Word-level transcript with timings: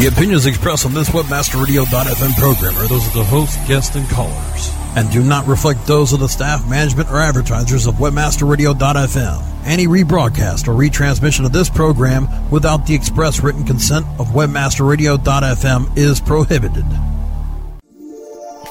The 0.00 0.06
opinions 0.06 0.46
expressed 0.46 0.86
on 0.86 0.94
this 0.94 1.10
WebmasterRadio.fm 1.10 2.34
program 2.38 2.74
are 2.78 2.88
those 2.88 3.06
of 3.06 3.12
the 3.12 3.22
host, 3.22 3.58
guests, 3.68 3.94
and 3.96 4.08
callers, 4.08 4.70
and 4.96 5.10
do 5.10 5.22
not 5.22 5.46
reflect 5.46 5.86
those 5.86 6.14
of 6.14 6.20
the 6.20 6.26
staff, 6.26 6.66
management, 6.66 7.10
or 7.10 7.18
advertisers 7.18 7.86
of 7.86 7.96
WebmasterRadio.fm. 7.96 9.44
Any 9.66 9.86
rebroadcast 9.86 10.68
or 10.68 10.72
retransmission 10.72 11.44
of 11.44 11.52
this 11.52 11.68
program 11.68 12.28
without 12.50 12.86
the 12.86 12.94
express 12.94 13.42
written 13.42 13.62
consent 13.66 14.06
of 14.18 14.28
WebmasterRadio.fm 14.28 15.98
is 15.98 16.18
prohibited. 16.18 16.86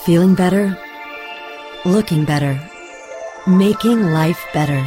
Feeling 0.06 0.34
better? 0.34 0.76
Looking 1.86 2.26
better? 2.26 2.60
Making 3.46 4.14
life 4.14 4.44
better. 4.52 4.84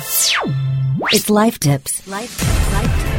It's 1.12 1.30
Life 1.30 1.61
Tips. 1.61 2.04
Life 2.09 2.72
Life 2.72 3.04
Tips. 3.04 3.11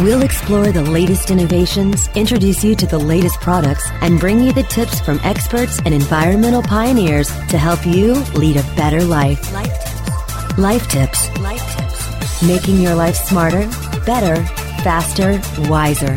We'll 0.00 0.22
explore 0.22 0.72
the 0.72 0.82
latest 0.82 1.30
innovations, 1.30 2.08
introduce 2.14 2.64
you 2.64 2.74
to 2.74 2.86
the 2.86 2.98
latest 2.98 3.38
products, 3.38 3.86
and 4.00 4.18
bring 4.18 4.40
you 4.40 4.50
the 4.50 4.62
tips 4.62 4.98
from 4.98 5.20
experts 5.22 5.78
and 5.84 5.92
environmental 5.92 6.62
pioneers 6.62 7.28
to 7.48 7.58
help 7.58 7.84
you 7.84 8.14
lead 8.32 8.56
a 8.56 8.62
better 8.76 9.04
life. 9.04 9.52
Life 9.52 9.68
Tips. 9.84 10.58
Life 10.58 10.88
Tips. 10.88 11.38
Life 11.40 11.76
Tips. 11.76 12.42
Making 12.42 12.80
your 12.80 12.94
life 12.94 13.14
smarter, 13.14 13.68
better, 14.06 14.42
faster, 14.82 15.38
wiser. 15.68 16.16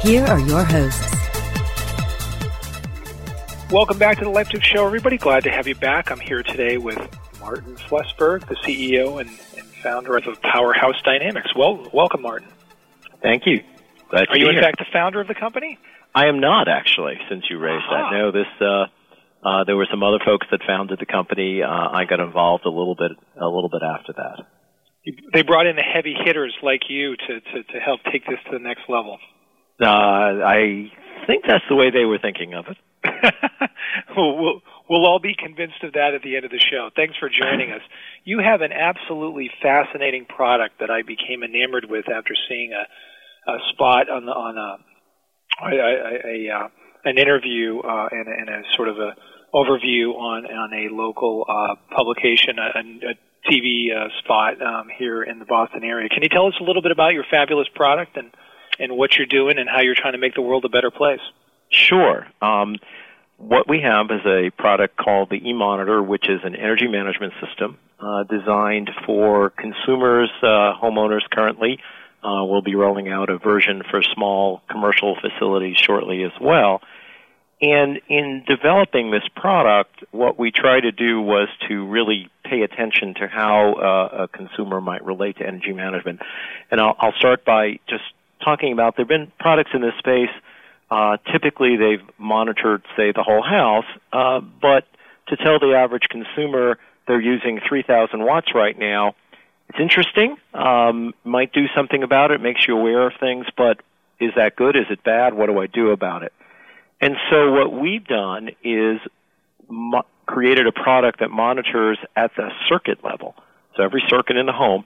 Here 0.00 0.24
are 0.26 0.38
your 0.38 0.62
hosts. 0.62 1.12
Welcome 3.72 3.98
back 3.98 4.18
to 4.18 4.24
the 4.24 4.30
Life 4.30 4.50
Tips 4.50 4.66
Show, 4.66 4.86
everybody. 4.86 5.16
Glad 5.16 5.42
to 5.42 5.50
have 5.50 5.66
you 5.66 5.74
back. 5.74 6.12
I'm 6.12 6.20
here 6.20 6.44
today 6.44 6.78
with 6.78 7.00
Martin 7.40 7.74
Flusberg, 7.74 8.46
the 8.46 8.54
CEO 8.54 9.20
and, 9.20 9.28
and 9.56 9.66
founder 9.82 10.16
of 10.16 10.40
Powerhouse 10.42 11.02
Dynamics. 11.02 11.48
Well, 11.56 11.90
welcome, 11.92 12.22
Martin. 12.22 12.46
Thank 13.24 13.46
you. 13.46 13.60
Glad 14.10 14.26
Are 14.28 14.36
you, 14.36 14.46
in 14.48 14.52
here. 14.54 14.62
fact, 14.62 14.78
the 14.78 14.84
founder 14.92 15.20
of 15.20 15.26
the 15.28 15.34
company? 15.34 15.78
I 16.14 16.26
am 16.26 16.38
not 16.40 16.68
actually. 16.68 17.14
Since 17.28 17.44
you 17.50 17.58
raised 17.58 17.82
Ah. 17.88 18.10
that, 18.10 18.16
no. 18.16 18.30
This 18.30 18.46
uh, 18.60 18.86
uh, 19.42 19.64
there 19.64 19.76
were 19.76 19.88
some 19.90 20.02
other 20.02 20.20
folks 20.24 20.46
that 20.50 20.60
founded 20.66 20.98
the 21.00 21.06
company. 21.06 21.62
Uh, 21.62 21.68
I 21.68 22.04
got 22.04 22.20
involved 22.20 22.66
a 22.66 22.70
little 22.70 22.94
bit 22.94 23.12
a 23.40 23.46
little 23.48 23.70
bit 23.70 23.82
after 23.82 24.12
that. 24.12 24.44
They 25.34 25.42
brought 25.42 25.66
in 25.66 25.76
the 25.76 25.82
heavy 25.82 26.14
hitters 26.14 26.54
like 26.62 26.82
you 26.88 27.16
to, 27.16 27.40
to, 27.40 27.62
to 27.72 27.80
help 27.80 28.00
take 28.10 28.26
this 28.26 28.38
to 28.46 28.52
the 28.52 28.58
next 28.62 28.82
level. 28.88 29.18
Uh, 29.80 29.86
I 29.86 30.90
think 31.26 31.44
that's 31.46 31.64
the 31.68 31.74
way 31.76 31.90
they 31.90 32.04
were 32.06 32.18
thinking 32.18 32.54
of 32.54 32.66
it. 32.68 32.78
we'll, 34.16 34.38
we'll, 34.38 34.62
we'll 34.88 35.04
all 35.06 35.18
be 35.18 35.34
convinced 35.36 35.82
of 35.82 35.92
that 35.92 36.14
at 36.14 36.22
the 36.22 36.36
end 36.36 36.46
of 36.46 36.50
the 36.50 36.58
show. 36.58 36.88
Thanks 36.96 37.16
for 37.20 37.28
joining 37.28 37.70
us. 37.70 37.82
You 38.24 38.38
have 38.38 38.62
an 38.62 38.72
absolutely 38.72 39.50
fascinating 39.60 40.24
product 40.24 40.80
that 40.80 40.90
I 40.90 41.02
became 41.02 41.42
enamored 41.42 41.84
with 41.90 42.08
after 42.08 42.32
seeing 42.48 42.72
a, 42.72 42.84
a 43.46 43.58
spot 43.72 44.10
on 44.10 44.26
the 44.26 44.32
on 44.32 44.56
a, 44.56 44.78
a, 45.64 45.74
a, 45.74 46.48
a 46.48 46.54
uh, 46.54 46.68
an 47.04 47.18
interview 47.18 47.80
uh, 47.80 48.08
and, 48.10 48.28
and 48.28 48.48
a 48.48 48.62
sort 48.74 48.88
of 48.88 48.98
a 48.98 49.14
overview 49.54 50.14
on 50.14 50.46
on 50.46 50.72
a 50.72 50.94
local 50.94 51.44
uh, 51.48 51.74
publication, 51.94 52.58
a, 52.58 52.78
a 52.78 53.14
TV 53.50 53.94
uh, 53.94 54.08
spot 54.20 54.60
um, 54.62 54.88
here 54.96 55.22
in 55.22 55.38
the 55.38 55.44
Boston 55.44 55.84
area. 55.84 56.08
Can 56.08 56.22
you 56.22 56.28
tell 56.28 56.46
us 56.46 56.54
a 56.60 56.64
little 56.64 56.82
bit 56.82 56.92
about 56.92 57.12
your 57.12 57.24
fabulous 57.30 57.68
product 57.74 58.16
and 58.16 58.30
and 58.78 58.96
what 58.96 59.16
you're 59.16 59.26
doing 59.26 59.58
and 59.58 59.68
how 59.68 59.82
you're 59.82 59.94
trying 59.94 60.14
to 60.14 60.18
make 60.18 60.34
the 60.34 60.42
world 60.42 60.64
a 60.64 60.68
better 60.68 60.90
place? 60.90 61.20
Sure. 61.70 62.26
Um, 62.42 62.76
what 63.36 63.68
we 63.68 63.80
have 63.80 64.06
is 64.10 64.24
a 64.24 64.50
product 64.50 64.96
called 64.96 65.30
the 65.30 65.40
eMonitor, 65.40 66.04
which 66.04 66.28
is 66.28 66.40
an 66.44 66.54
energy 66.54 66.86
management 66.86 67.32
system 67.44 67.78
uh, 68.00 68.24
designed 68.24 68.90
for 69.06 69.50
consumers, 69.50 70.30
uh, 70.42 70.74
homeowners 70.82 71.22
currently. 71.30 71.78
Uh, 72.24 72.44
we'll 72.44 72.62
be 72.62 72.74
rolling 72.74 73.08
out 73.08 73.28
a 73.28 73.38
version 73.38 73.82
for 73.90 74.02
small 74.02 74.62
commercial 74.70 75.16
facilities 75.20 75.76
shortly 75.76 76.24
as 76.24 76.32
well. 76.40 76.80
And 77.60 78.00
in 78.08 78.44
developing 78.46 79.10
this 79.10 79.22
product, 79.36 80.04
what 80.10 80.38
we 80.38 80.50
tried 80.50 80.80
to 80.80 80.92
do 80.92 81.20
was 81.20 81.48
to 81.68 81.86
really 81.86 82.30
pay 82.44 82.62
attention 82.62 83.14
to 83.14 83.28
how 83.28 83.74
uh, 83.74 84.24
a 84.24 84.28
consumer 84.28 84.80
might 84.80 85.04
relate 85.04 85.36
to 85.38 85.46
energy 85.46 85.72
management. 85.72 86.20
And 86.70 86.80
I'll, 86.80 86.96
I'll 86.98 87.12
start 87.12 87.44
by 87.44 87.78
just 87.88 88.04
talking 88.44 88.72
about 88.72 88.96
there 88.96 89.04
have 89.04 89.08
been 89.08 89.30
products 89.38 89.70
in 89.74 89.82
this 89.82 89.94
space 89.98 90.30
uh, 90.90 91.16
typically, 91.32 91.76
they've 91.76 92.06
monitored, 92.18 92.82
say, 92.96 93.12
the 93.12 93.22
whole 93.22 93.42
house, 93.42 93.86
uh, 94.12 94.40
but 94.40 94.86
to 95.28 95.36
tell 95.36 95.58
the 95.58 95.74
average 95.74 96.04
consumer 96.10 96.78
they're 97.06 97.20
using 97.20 97.60
3,000 97.68 98.22
watts 98.22 98.54
right 98.54 98.78
now, 98.78 99.14
it's 99.68 99.78
interesting. 99.80 100.36
Um, 100.52 101.14
might 101.24 101.52
do 101.52 101.66
something 101.74 102.02
about 102.02 102.30
it, 102.30 102.40
makes 102.40 102.66
you 102.66 102.76
aware 102.76 103.06
of 103.06 103.14
things, 103.18 103.46
but 103.56 103.80
is 104.20 104.32
that 104.36 104.56
good? 104.56 104.76
Is 104.76 104.86
it 104.90 105.02
bad? 105.02 105.34
What 105.34 105.46
do 105.46 105.58
I 105.58 105.66
do 105.66 105.90
about 105.90 106.22
it? 106.22 106.32
And 107.00 107.16
so, 107.30 107.52
what 107.52 107.72
we've 107.72 108.04
done 108.06 108.50
is 108.62 109.00
mo- 109.68 110.06
created 110.26 110.66
a 110.66 110.72
product 110.72 111.20
that 111.20 111.30
monitors 111.30 111.98
at 112.16 112.30
the 112.36 112.50
circuit 112.68 113.04
level, 113.04 113.34
so 113.76 113.82
every 113.82 114.02
circuit 114.08 114.36
in 114.36 114.46
the 114.46 114.52
home. 114.52 114.84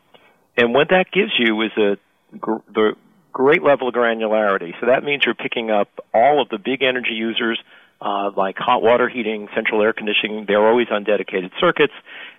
And 0.56 0.74
what 0.74 0.88
that 0.88 1.10
gives 1.12 1.32
you 1.38 1.60
is 1.62 1.70
a 1.76 1.98
gr- 2.38 2.64
the 2.72 2.94
great 3.32 3.62
level 3.62 3.88
of 3.88 3.94
granularity. 3.94 4.72
So 4.80 4.86
that 4.86 5.04
means 5.04 5.22
you're 5.24 5.34
picking 5.34 5.70
up 5.70 5.88
all 6.12 6.42
of 6.42 6.48
the 6.48 6.58
big 6.58 6.82
energy 6.82 7.12
users, 7.12 7.60
uh, 8.00 8.30
like 8.36 8.56
hot 8.58 8.82
water 8.82 9.08
heating, 9.08 9.48
central 9.54 9.82
air 9.82 9.92
conditioning. 9.92 10.44
They're 10.48 10.66
always 10.66 10.88
on 10.90 11.04
dedicated 11.04 11.52
circuits, 11.60 11.92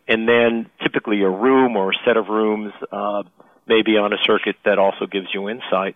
and 0.09 0.27
then 0.27 0.65
typically 0.81 1.21
a 1.21 1.29
room 1.29 1.77
or 1.77 1.91
a 1.91 1.93
set 2.03 2.17
of 2.17 2.27
rooms, 2.27 2.73
uh, 2.91 3.23
maybe 3.67 3.95
on 3.95 4.11
a 4.11 4.17
circuit 4.25 4.55
that 4.65 4.79
also 4.79 5.05
gives 5.05 5.27
you 5.33 5.47
insight. 5.47 5.95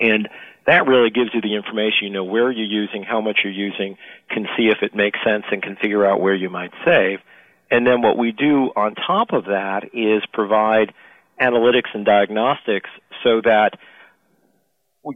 And 0.00 0.28
that 0.66 0.86
really 0.88 1.10
gives 1.10 1.30
you 1.32 1.40
the 1.40 1.54
information. 1.54 2.08
You 2.08 2.10
know 2.10 2.24
where 2.24 2.50
you're 2.50 2.66
using, 2.66 3.04
how 3.04 3.20
much 3.20 3.40
you're 3.44 3.52
using, 3.52 3.96
can 4.28 4.46
see 4.56 4.68
if 4.68 4.82
it 4.82 4.96
makes 4.96 5.18
sense, 5.24 5.44
and 5.52 5.62
can 5.62 5.76
figure 5.76 6.04
out 6.04 6.20
where 6.20 6.34
you 6.34 6.50
might 6.50 6.72
save. 6.84 7.20
And 7.70 7.86
then 7.86 8.02
what 8.02 8.18
we 8.18 8.32
do 8.32 8.72
on 8.74 8.96
top 8.96 9.32
of 9.32 9.44
that 9.44 9.94
is 9.94 10.24
provide 10.32 10.92
analytics 11.40 11.94
and 11.94 12.04
diagnostics 12.04 12.90
so 13.22 13.40
that 13.42 13.78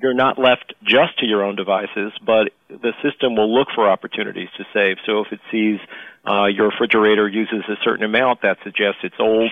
you're 0.00 0.14
not 0.14 0.38
left 0.38 0.74
just 0.82 1.18
to 1.18 1.26
your 1.26 1.44
own 1.44 1.56
devices, 1.56 2.12
but 2.24 2.52
the 2.68 2.92
system 3.02 3.36
will 3.36 3.52
look 3.52 3.68
for 3.74 3.88
opportunities 3.88 4.48
to 4.56 4.64
save. 4.72 4.96
So 5.06 5.20
if 5.20 5.32
it 5.32 5.40
sees 5.50 5.78
uh, 6.26 6.46
your 6.46 6.68
refrigerator 6.68 7.28
uses 7.28 7.64
a 7.68 7.76
certain 7.84 8.04
amount, 8.04 8.42
that 8.42 8.58
suggests 8.64 9.00
it's 9.02 9.16
old 9.18 9.50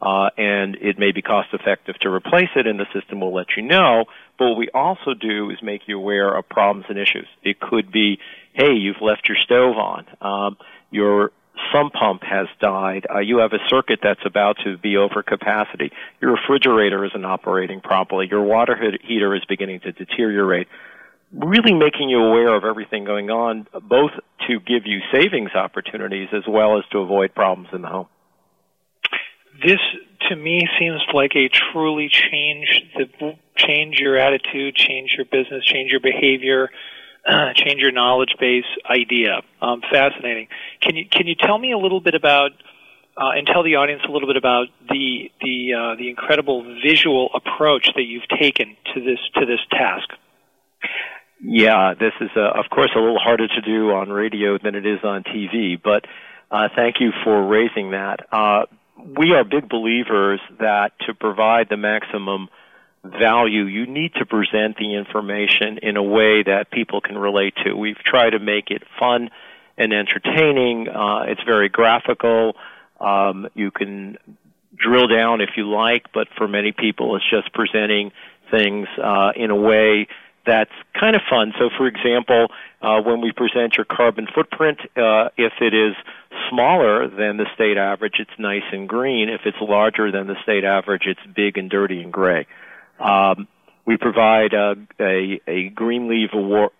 uh, 0.00 0.30
and 0.36 0.76
it 0.76 0.98
may 0.98 1.12
be 1.12 1.22
cost 1.22 1.48
effective 1.52 1.98
to 2.00 2.10
replace 2.10 2.50
it, 2.56 2.66
and 2.66 2.78
the 2.78 2.86
system 2.92 3.20
will 3.20 3.34
let 3.34 3.56
you 3.56 3.62
know. 3.62 4.04
But 4.38 4.50
what 4.50 4.58
we 4.58 4.68
also 4.74 5.14
do 5.14 5.50
is 5.50 5.62
make 5.62 5.82
you 5.86 5.98
aware 5.98 6.34
of 6.36 6.48
problems 6.48 6.86
and 6.88 6.98
issues. 6.98 7.26
It 7.42 7.60
could 7.60 7.90
be, 7.92 8.18
hey, 8.52 8.72
you've 8.72 9.00
left 9.00 9.28
your 9.28 9.38
stove 9.38 9.76
on. 9.76 10.06
Um, 10.20 10.56
your 10.90 11.32
sump 11.72 11.92
pump 11.92 12.22
has 12.22 12.46
died. 12.60 13.06
Uh, 13.12 13.20
you 13.20 13.38
have 13.38 13.52
a 13.52 13.58
circuit 13.68 14.00
that's 14.02 14.24
about 14.24 14.56
to 14.64 14.76
be 14.78 14.96
over 14.96 15.22
capacity. 15.22 15.90
Your 16.20 16.32
refrigerator 16.32 17.04
isn't 17.04 17.24
operating 17.24 17.80
properly. 17.80 18.26
Your 18.30 18.42
water 18.42 18.76
heater 19.02 19.34
is 19.34 19.44
beginning 19.48 19.80
to 19.80 19.92
deteriorate. 19.92 20.68
Really 21.32 21.74
making 21.74 22.10
you 22.10 22.18
aware 22.18 22.54
of 22.54 22.64
everything 22.64 23.04
going 23.04 23.30
on, 23.30 23.66
both 23.88 24.12
to 24.46 24.60
give 24.60 24.86
you 24.86 25.00
savings 25.12 25.50
opportunities 25.54 26.28
as 26.32 26.44
well 26.48 26.78
as 26.78 26.84
to 26.92 26.98
avoid 26.98 27.34
problems 27.34 27.68
in 27.72 27.82
the 27.82 27.88
home. 27.88 28.06
This, 29.64 29.80
to 30.28 30.36
me, 30.36 30.68
seems 30.78 31.00
like 31.12 31.32
a 31.34 31.48
truly 31.48 32.08
change 32.08 32.82
the 32.96 33.36
change 33.56 33.98
your 33.98 34.16
attitude, 34.16 34.74
change 34.74 35.14
your 35.16 35.26
business, 35.26 35.64
change 35.64 35.90
your 35.90 36.00
behavior 36.00 36.70
change 37.56 37.80
your 37.80 37.92
knowledge 37.92 38.34
base 38.38 38.64
idea. 38.88 39.40
Um, 39.60 39.80
fascinating. 39.90 40.48
Can 40.80 40.96
you 40.96 41.06
can 41.10 41.26
you 41.26 41.34
tell 41.34 41.58
me 41.58 41.72
a 41.72 41.78
little 41.78 42.00
bit 42.00 42.14
about 42.14 42.50
uh, 43.16 43.30
and 43.36 43.46
tell 43.46 43.62
the 43.62 43.76
audience 43.76 44.02
a 44.08 44.10
little 44.10 44.28
bit 44.28 44.36
about 44.36 44.66
the 44.88 45.30
the 45.40 45.74
uh, 45.74 45.96
the 45.96 46.08
incredible 46.08 46.64
visual 46.84 47.30
approach 47.34 47.88
that 47.94 48.02
you've 48.02 48.28
taken 48.40 48.76
to 48.94 49.00
this 49.00 49.18
to 49.34 49.46
this 49.46 49.60
task? 49.70 50.08
Yeah, 51.40 51.94
this 51.94 52.12
is 52.20 52.30
uh, 52.36 52.58
of 52.58 52.66
course 52.70 52.90
a 52.94 52.98
little 52.98 53.18
harder 53.18 53.48
to 53.48 53.60
do 53.60 53.90
on 53.90 54.10
radio 54.10 54.58
than 54.58 54.74
it 54.74 54.86
is 54.86 55.00
on 55.02 55.22
TV, 55.24 55.80
but 55.82 56.04
uh, 56.50 56.68
thank 56.74 56.96
you 57.00 57.10
for 57.22 57.46
raising 57.46 57.92
that. 57.92 58.26
Uh, 58.30 58.66
we 59.18 59.32
are 59.32 59.44
big 59.44 59.68
believers 59.68 60.40
that 60.60 60.92
to 61.06 61.14
provide 61.14 61.68
the 61.68 61.76
maximum 61.76 62.48
value, 63.04 63.64
you 63.64 63.86
need 63.86 64.14
to 64.14 64.26
present 64.26 64.76
the 64.78 64.94
information 64.94 65.78
in 65.82 65.96
a 65.96 66.02
way 66.02 66.42
that 66.42 66.70
people 66.70 67.00
can 67.00 67.18
relate 67.18 67.54
to. 67.64 67.74
We've 67.74 67.98
tried 67.98 68.30
to 68.30 68.38
make 68.38 68.70
it 68.70 68.82
fun 68.98 69.30
and 69.76 69.92
entertaining. 69.92 70.88
Uh, 70.88 71.24
it's 71.28 71.42
very 71.42 71.68
graphical. 71.68 72.56
Um, 73.00 73.48
you 73.54 73.70
can 73.70 74.16
drill 74.76 75.08
down 75.08 75.40
if 75.40 75.50
you 75.56 75.70
like, 75.70 76.12
but 76.12 76.28
for 76.36 76.48
many 76.48 76.72
people, 76.72 77.16
it's 77.16 77.28
just 77.30 77.52
presenting 77.52 78.12
things 78.50 78.88
uh, 79.02 79.32
in 79.36 79.50
a 79.50 79.56
way 79.56 80.08
that's 80.46 80.72
kind 80.98 81.16
of 81.16 81.22
fun. 81.28 81.52
So, 81.58 81.70
for 81.76 81.86
example, 81.86 82.48
uh, 82.82 83.00
when 83.00 83.20
we 83.20 83.32
present 83.32 83.76
your 83.76 83.86
carbon 83.86 84.26
footprint, 84.34 84.78
uh, 84.96 85.30
if 85.36 85.54
it 85.60 85.72
is 85.72 85.94
smaller 86.50 87.08
than 87.08 87.38
the 87.38 87.46
state 87.54 87.78
average, 87.78 88.14
it's 88.18 88.38
nice 88.38 88.64
and 88.72 88.88
green. 88.88 89.28
If 89.28 89.42
it's 89.46 89.56
larger 89.60 90.10
than 90.10 90.26
the 90.26 90.36
state 90.42 90.64
average, 90.64 91.04
it's 91.06 91.20
big 91.34 91.56
and 91.56 91.70
dirty 91.70 92.02
and 92.02 92.12
gray. 92.12 92.46
Um, 92.98 93.48
we 93.86 93.98
provide 93.98 94.54
uh, 94.54 94.76
a, 94.98 95.40
a 95.46 95.68
green 95.68 96.08
leaf 96.08 96.30
award, 96.32 96.70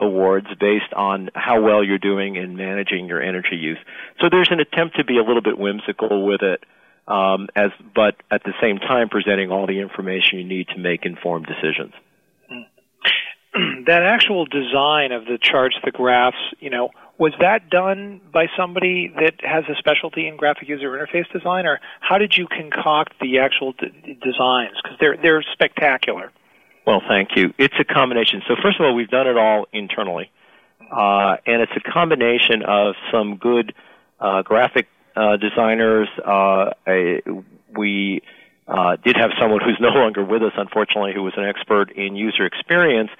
awards 0.00 0.46
based 0.60 0.92
on 0.94 1.30
how 1.34 1.60
well 1.60 1.82
you're 1.82 1.98
doing 1.98 2.36
in 2.36 2.56
managing 2.56 3.08
your 3.08 3.20
energy 3.20 3.56
use. 3.56 3.78
So 4.20 4.28
there's 4.30 4.48
an 4.50 4.60
attempt 4.60 4.96
to 4.96 5.04
be 5.04 5.18
a 5.18 5.22
little 5.22 5.42
bit 5.42 5.58
whimsical 5.58 6.24
with 6.24 6.42
it, 6.42 6.62
um, 7.08 7.48
as 7.56 7.70
but 7.94 8.14
at 8.30 8.44
the 8.44 8.52
same 8.62 8.78
time 8.78 9.08
presenting 9.08 9.50
all 9.50 9.66
the 9.66 9.80
information 9.80 10.38
you 10.38 10.44
need 10.44 10.68
to 10.68 10.78
make 10.78 11.04
informed 11.04 11.46
decisions. 11.46 11.92
that 13.86 14.02
actual 14.02 14.44
design 14.44 15.10
of 15.10 15.24
the 15.24 15.38
charts, 15.40 15.76
the 15.84 15.90
graphs, 15.90 16.36
you 16.60 16.70
know, 16.70 16.90
was 17.18 17.32
that 17.40 17.68
done 17.68 18.20
by 18.32 18.46
somebody 18.56 19.12
that 19.14 19.34
has 19.42 19.64
a 19.68 19.74
specialty 19.78 20.28
in 20.28 20.36
graphic 20.36 20.68
user 20.68 20.90
interface 20.90 21.30
design, 21.32 21.66
or 21.66 21.80
how 22.00 22.18
did 22.18 22.36
you 22.36 22.46
concoct 22.46 23.14
the 23.20 23.38
actual 23.40 23.72
d- 23.72 24.18
designs? 24.22 24.76
Because 24.82 24.96
they're 25.00 25.16
they're 25.16 25.42
spectacular. 25.52 26.30
Well, 26.86 27.02
thank 27.06 27.30
you. 27.36 27.52
It's 27.58 27.74
a 27.78 27.84
combination. 27.84 28.42
So 28.48 28.54
first 28.62 28.80
of 28.80 28.86
all, 28.86 28.94
we've 28.94 29.10
done 29.10 29.26
it 29.26 29.36
all 29.36 29.66
internally, 29.72 30.30
uh, 30.80 31.36
and 31.44 31.60
it's 31.60 31.72
a 31.76 31.92
combination 31.92 32.62
of 32.62 32.94
some 33.12 33.36
good 33.36 33.74
uh, 34.20 34.42
graphic 34.42 34.86
uh, 35.16 35.36
designers. 35.36 36.08
Uh, 36.24 36.70
we 37.76 38.22
uh, 38.68 38.96
did 39.04 39.16
have 39.16 39.30
someone 39.40 39.60
who's 39.60 39.78
no 39.80 39.88
longer 39.88 40.24
with 40.24 40.42
us, 40.42 40.52
unfortunately, 40.56 41.12
who 41.14 41.22
was 41.22 41.32
an 41.36 41.44
expert 41.44 41.90
in 41.92 42.14
user 42.16 42.46
experience, 42.46 43.10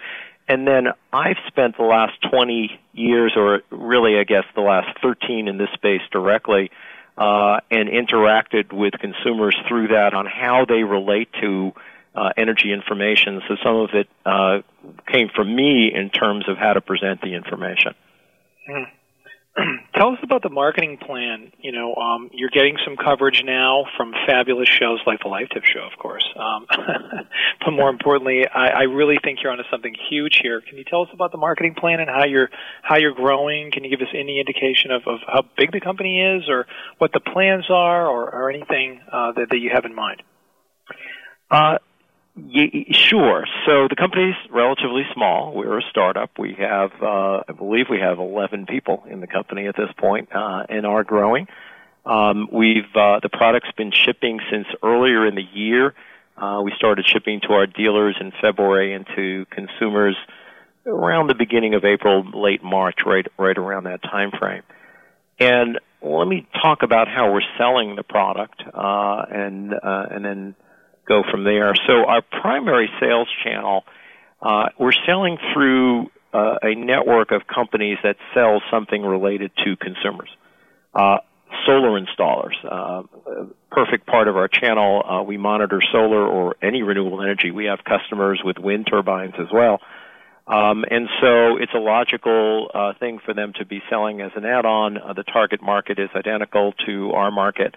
and 0.49 0.67
then 0.67 0.89
I've 1.13 1.37
spent 1.47 1.77
the 1.77 1.85
last 1.85 2.15
20 2.31 2.81
years, 2.95 3.35
or 3.37 3.61
really, 3.71 4.19
I 4.19 4.25
guess, 4.25 4.45
the 4.55 4.63
last 4.63 4.99
13 5.03 5.47
in 5.47 5.59
this 5.59 5.69
space 5.75 6.01
directly, 6.11 6.71
uh, 7.19 7.61
and 7.71 7.89
interacted 7.89 8.73
with 8.73 8.95
consumers 8.95 9.57
through 9.69 9.89
that 9.89 10.15
on 10.15 10.27
how 10.27 10.65
they 10.65 10.85
relate 10.85 11.29
to 11.41 11.73
uh, 12.15 12.31
energy 12.37 12.73
information. 12.73 13.43
So 13.47 13.57
some 13.63 13.77
of 13.77 13.91
it 13.93 14.09
uh, 14.25 14.63
came 15.07 15.29
from 15.35 15.55
me 15.55 15.93
in 15.95 16.11
terms 16.11 16.49
of 16.49 16.57
how 16.57 16.73
to 16.73 16.81
present 16.81 17.21
the 17.21 17.35
information. 17.35 17.95
Mm. 18.69 18.87
tell 19.95 20.13
us 20.13 20.19
about 20.23 20.43
the 20.43 20.51
marketing 20.51 20.99
plan. 20.99 21.53
You 21.61 21.73
know, 21.73 21.95
um, 21.95 22.31
you're 22.33 22.51
getting 22.51 22.77
some 22.85 22.97
coverage 22.97 23.43
now 23.45 23.85
from 23.97 24.13
fabulous 24.27 24.69
shows 24.69 25.01
like 25.07 25.21
the 25.21 25.29
Life 25.29 25.49
Tip 25.53 25.65
Show, 25.65 25.81
of 25.81 25.99
course. 25.99 26.25
Um, 26.37 26.67
but 27.65 27.71
more 27.73 27.91
importantly, 27.91 28.47
I, 28.47 28.69
I 28.69 28.83
really 28.83 29.17
think 29.23 29.41
you're 29.43 29.53
onto 29.53 29.65
something 29.71 29.95
huge 30.11 30.39
here. 30.43 30.61
Can 30.61 30.79
you 30.79 30.85
tell 30.85 31.03
us 31.03 31.09
about 31.13 31.33
the 31.33 31.39
marketing 31.39 31.75
plan 31.75 32.01
and 32.01 32.09
how 32.09 32.25
you're 32.25 32.49
how 32.83 32.97
you're 32.97 33.15
growing? 33.15 33.71
Can 33.73 33.85
you 33.85 33.91
give 33.91 34.01
us 34.01 34.13
any 34.15 34.41
indication 34.41 34.91
of, 34.91 35.03
of 35.07 35.21
how 35.27 35.43
big 35.57 35.73
the 35.73 35.81
company 35.81 36.21
is, 36.21 36.49
or 36.49 36.67
what 36.99 37.13
the 37.13 37.21
plans 37.21 37.67
are, 37.71 38.07
or, 38.07 38.31
or 38.33 38.51
anything 38.51 39.01
uh, 39.13 39.33
that, 39.33 39.49
that 39.51 39.59
you 39.59 39.71
have 39.73 39.85
in 39.85 39.95
mind? 39.95 40.23
Uh, 41.51 41.79
sure. 42.93 43.47
So 43.67 43.89
the 43.89 43.97
company's 43.97 44.35
relatively 44.51 45.03
small. 45.15 45.53
We're 45.55 45.79
a 45.79 45.83
startup. 45.91 46.31
We 46.39 46.55
have, 46.59 46.91
uh, 47.03 47.43
I 47.49 47.53
believe, 47.57 47.87
we 47.91 48.01
have 48.01 48.19
11 48.19 48.67
people 48.67 49.05
in 49.09 49.21
the 49.21 49.27
company 49.27 49.67
at 49.67 49.77
this 49.77 49.91
point, 49.97 50.29
uh, 50.35 50.65
and 50.69 50.87
are 50.87 51.05
growing. 51.05 51.49
Um, 52.07 52.49
we've 52.51 52.95
uh, 52.95 53.21
the 53.23 53.29
product's 53.29 53.71
been 53.77 53.93
shipping 53.93 54.41
since 54.51 54.67
earlier 54.83 55.27
in 55.27 55.35
the 55.35 55.45
year. 55.53 55.95
Uh, 56.37 56.63
we 56.65 56.73
started 56.77 57.07
shipping 57.07 57.41
to 57.43 57.53
our 57.53 57.67
dealers 57.67 58.17
in 58.21 58.33
February 58.41 58.95
and 58.95 59.07
to 59.15 59.45
consumers 59.51 60.17
around 60.87 61.27
the 61.27 61.35
beginning 61.35 61.75
of 61.75 61.85
April, 61.85 62.25
late 62.33 62.63
March, 62.63 63.01
right 63.05 63.27
right 63.39 63.59
around 63.59 63.85
that 63.85 64.03
time 64.03 64.31
frame. 64.31 64.63
And 65.39 65.79
let 66.01 66.27
me 66.27 66.47
talk 66.63 66.83
about 66.83 67.09
how 67.09 67.33
we're 67.33 67.43
selling 67.59 67.97
the 67.97 68.03
product, 68.03 68.63
uh, 68.73 69.25
and 69.31 69.75
uh, 69.75 70.07
and 70.11 70.25
then 70.25 70.55
go 71.09 71.23
from 71.29 71.45
there. 71.45 71.75
So 71.87 72.05
our 72.05 72.23
primary 72.23 72.91
sales 73.01 73.29
channel, 73.43 73.85
uh, 74.41 74.69
we're 74.79 74.93
selling 75.07 75.39
through 75.53 76.11
uh, 76.33 76.57
a 76.63 76.75
network 76.75 77.33
of 77.33 77.47
companies 77.47 77.99
that 78.03 78.17
sell 78.35 78.61
something 78.71 79.03
related 79.03 79.51
to 79.65 79.77
consumers. 79.77 80.29
Uh, 80.95 81.19
solar 81.67 82.01
installers, 82.01 82.55
uh, 82.65 83.03
perfect 83.71 84.07
part 84.07 84.29
of 84.29 84.37
our 84.37 84.49
channel. 84.49 85.03
Uh, 85.05 85.23
we 85.23 85.39
monitor 85.39 85.81
solar 85.91 86.27
or 86.27 86.57
any 86.63 86.83
renewable 86.83 87.23
energy. 87.23 87.51
We 87.51 87.65
have 87.67 87.79
customers 87.85 88.41
with 88.45 88.59
wind 88.59 88.87
turbines 88.89 89.35
as 89.39 89.49
well. 89.53 89.81
Um, 90.47 90.85
and 90.91 91.09
so 91.21 91.57
it's 91.57 91.73
a 91.75 91.79
logical 91.79 92.71
uh, 92.73 92.93
thing 92.99 93.19
for 93.25 93.35
them 93.35 93.53
to 93.59 93.67
be 93.67 93.83
selling 93.91 94.21
as 94.21 94.33
an 94.35 94.47
add-on. 94.47 94.97
Uh, 94.97 95.13
the 95.13 95.23
target 95.23 95.63
market 95.63 95.99
is 95.99 96.09
identical 96.15 96.73
to 96.87 97.13
our 97.13 97.31
market. 97.31 97.75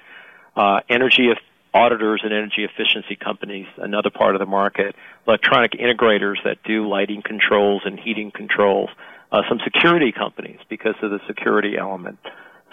Energy 0.89 1.29
auditors 1.73 2.21
and 2.23 2.33
energy 2.33 2.63
efficiency 2.65 3.15
companies, 3.15 3.67
another 3.77 4.09
part 4.09 4.35
of 4.35 4.39
the 4.39 4.45
market, 4.45 4.95
electronic 5.27 5.71
integrators 5.73 6.35
that 6.43 6.57
do 6.63 6.87
lighting 6.87 7.21
controls 7.23 7.81
and 7.85 7.99
heating 7.99 8.31
controls, 8.31 8.89
uh, 9.31 9.41
some 9.47 9.59
security 9.63 10.11
companies 10.11 10.59
because 10.69 10.95
of 11.01 11.11
the 11.11 11.19
security 11.27 11.77
element. 11.77 12.19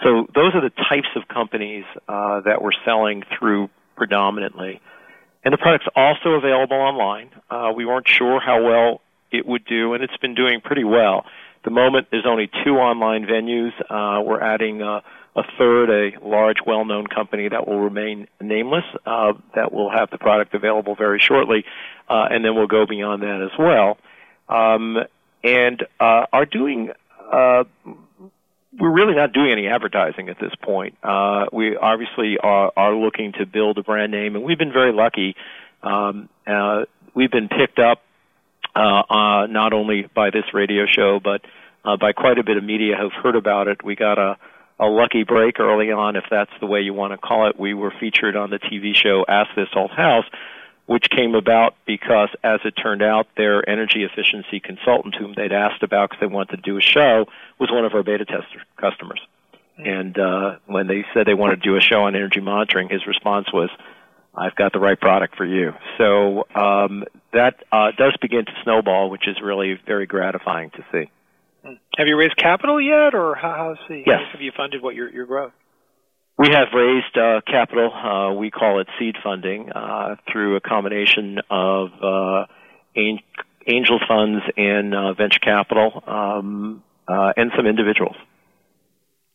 So 0.03 0.27
those 0.33 0.55
are 0.55 0.61
the 0.61 0.71
types 0.89 1.09
of 1.15 1.27
companies 1.27 1.85
uh, 2.07 2.41
that 2.41 2.61
we're 2.61 2.71
selling 2.85 3.23
through 3.37 3.69
predominantly. 3.95 4.81
And 5.43 5.53
the 5.53 5.57
product's 5.57 5.87
also 5.95 6.31
available 6.31 6.77
online. 6.77 7.29
Uh, 7.49 7.71
we 7.75 7.85
weren't 7.85 8.07
sure 8.07 8.39
how 8.39 8.63
well 8.63 9.01
it 9.31 9.45
would 9.45 9.65
do, 9.65 9.93
and 9.93 10.03
it's 10.03 10.17
been 10.17 10.35
doing 10.35 10.61
pretty 10.61 10.83
well. 10.83 11.25
The 11.63 11.71
moment, 11.71 12.07
there's 12.11 12.25
only 12.25 12.49
two 12.63 12.75
online 12.75 13.25
venues. 13.25 13.71
Uh, 13.89 14.21
we're 14.21 14.41
adding 14.41 14.81
uh, 14.81 15.01
a 15.35 15.43
third, 15.57 15.89
a 15.89 16.27
large, 16.27 16.57
well-known 16.65 17.07
company 17.07 17.47
that 17.49 17.67
will 17.67 17.79
remain 17.79 18.27
nameless, 18.41 18.83
uh, 19.05 19.33
that 19.55 19.71
will 19.71 19.89
have 19.89 20.09
the 20.09 20.17
product 20.17 20.53
available 20.53 20.95
very 20.95 21.19
shortly, 21.19 21.65
uh, 22.09 22.27
and 22.31 22.43
then 22.43 22.55
we'll 22.55 22.67
go 22.67 22.85
beyond 22.85 23.23
that 23.23 23.41
as 23.41 23.57
well. 23.57 23.97
Um, 24.47 24.97
and 25.43 25.85
uh, 25.99 26.25
are 26.33 26.45
doing. 26.45 26.91
Uh, 27.31 27.63
we're 28.77 28.91
really 28.91 29.15
not 29.15 29.33
doing 29.33 29.51
any 29.51 29.67
advertising 29.67 30.29
at 30.29 30.39
this 30.39 30.53
point. 30.61 30.95
Uh, 31.03 31.45
we 31.51 31.75
obviously 31.75 32.37
are, 32.37 32.71
are 32.77 32.93
looking 32.93 33.33
to 33.33 33.45
build 33.45 33.77
a 33.77 33.83
brand 33.83 34.11
name, 34.11 34.35
and 34.35 34.43
we've 34.43 34.59
been 34.59 34.71
very 34.71 34.93
lucky. 34.93 35.35
Um, 35.81 36.29
uh, 36.45 36.85
we've 37.15 37.31
been 37.31 37.49
picked 37.49 37.79
up 37.79 38.01
uh, 38.75 39.03
uh, 39.09 39.47
not 39.47 39.73
only 39.73 40.07
by 40.13 40.29
this 40.29 40.45
radio 40.53 40.85
show, 40.85 41.19
but 41.19 41.41
uh, 41.83 41.97
by 41.97 42.13
quite 42.13 42.37
a 42.37 42.43
bit 42.43 42.57
of 42.57 42.63
media 42.63 42.95
who've 42.95 43.11
heard 43.11 43.35
about 43.35 43.67
it. 43.67 43.83
We 43.83 43.95
got 43.95 44.17
a 44.17 44.37
a 44.79 44.85
lucky 44.85 45.23
break 45.23 45.59
early 45.59 45.91
on, 45.91 46.15
if 46.15 46.23
that's 46.31 46.51
the 46.59 46.65
way 46.65 46.81
you 46.81 46.93
want 46.93 47.11
to 47.11 47.17
call 47.17 47.49
it. 47.49 47.59
We 47.59 47.73
were 47.73 47.93
featured 47.99 48.35
on 48.35 48.49
the 48.49 48.59
TV 48.59 48.95
show 48.95 49.25
Ask 49.27 49.49
This 49.55 49.67
Old 49.75 49.91
House, 49.91 50.25
which 50.85 51.09
came 51.09 51.35
about 51.35 51.75
because, 51.85 52.29
as 52.43 52.61
it 52.63 52.71
turned 52.71 53.03
out, 53.03 53.27
their 53.35 53.67
energy 53.69 54.03
efficiency 54.03 54.59
consultant, 54.59 55.15
whom 55.15 55.33
they'd 55.35 55.51
asked 55.51 55.83
about 55.83 56.09
because 56.09 56.21
they 56.21 56.33
wanted 56.33 56.55
to 56.55 56.61
do 56.61 56.77
a 56.77 56.81
show, 56.81 57.25
was 57.59 57.69
one 57.71 57.85
of 57.85 57.93
our 57.93 58.03
beta 58.03 58.25
tester 58.25 58.63
customers. 58.77 59.19
And 59.77 60.17
uh, 60.17 60.57
when 60.65 60.87
they 60.87 61.05
said 61.13 61.25
they 61.25 61.33
wanted 61.33 61.61
to 61.61 61.69
do 61.69 61.77
a 61.77 61.81
show 61.81 62.03
on 62.03 62.15
energy 62.15 62.39
monitoring, 62.39 62.89
his 62.89 63.05
response 63.05 63.47
was, 63.53 63.69
I've 64.35 64.55
got 64.55 64.73
the 64.73 64.79
right 64.79 64.99
product 64.99 65.35
for 65.35 65.45
you. 65.45 65.73
So 65.97 66.45
um, 66.55 67.03
that 67.33 67.63
uh, 67.71 67.91
does 67.97 68.15
begin 68.21 68.45
to 68.45 68.51
snowball, 68.63 69.09
which 69.09 69.27
is 69.27 69.37
really 69.41 69.79
very 69.85 70.05
gratifying 70.05 70.69
to 70.71 70.85
see. 70.91 71.09
Have 71.63 72.07
you 72.07 72.17
raised 72.17 72.37
capital 72.37 72.81
yet, 72.81 73.13
or 73.13 73.35
how, 73.35 73.75
how's 73.77 73.87
the, 73.89 74.03
yes. 74.05 74.21
have 74.31 74.41
you 74.41 74.51
funded 74.55 74.81
what 74.81 74.95
your 74.95 75.09
your 75.09 75.25
growth? 75.25 75.51
We 76.37 76.47
have 76.51 76.69
raised 76.73 77.17
uh, 77.17 77.41
capital. 77.45 77.91
Uh, 77.93 78.33
we 78.33 78.49
call 78.49 78.79
it 78.79 78.87
seed 78.97 79.15
funding 79.21 79.71
uh, 79.71 80.15
through 80.31 80.55
a 80.55 80.61
combination 80.61 81.39
of 81.49 81.89
uh, 82.01 82.45
angel 82.95 83.99
funds 84.07 84.41
and 84.55 84.95
uh, 84.95 85.13
venture 85.13 85.39
capital, 85.39 86.01
um, 86.07 86.81
uh, 87.09 87.33
and 87.35 87.51
some 87.57 87.67
individuals. 87.67 88.15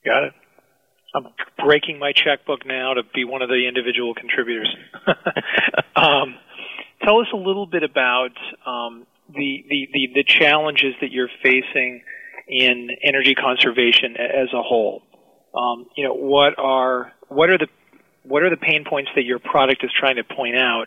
Got 0.02 0.24
it. 0.24 0.32
I'm 1.14 1.26
breaking 1.58 1.98
my 1.98 2.12
checkbook 2.12 2.66
now 2.66 2.94
to 2.94 3.02
be 3.14 3.24
one 3.24 3.42
of 3.42 3.48
the 3.48 3.68
individual 3.68 4.14
contributors. 4.14 4.74
um, 5.96 6.36
tell 7.02 7.20
us 7.20 7.28
a 7.32 7.36
little 7.36 7.66
bit 7.66 7.82
about 7.82 8.32
um, 8.66 9.06
the, 9.28 9.64
the, 9.68 9.88
the, 9.92 10.08
the 10.14 10.24
challenges 10.24 10.94
that 11.00 11.12
you're 11.12 11.30
facing 11.42 12.02
in 12.48 12.88
energy 13.02 13.34
conservation 13.34 14.16
as 14.16 14.48
a 14.52 14.62
whole. 14.62 15.02
Um, 15.54 15.86
you 15.96 16.04
know, 16.04 16.14
what 16.14 16.58
are 16.58 17.12
what 17.28 17.50
are 17.50 17.58
the 17.58 17.68
what 18.24 18.42
are 18.42 18.50
the 18.50 18.56
pain 18.56 18.84
points 18.88 19.10
that 19.16 19.24
your 19.24 19.38
product 19.38 19.84
is 19.84 19.90
trying 19.98 20.16
to 20.16 20.24
point 20.24 20.56
out, 20.56 20.86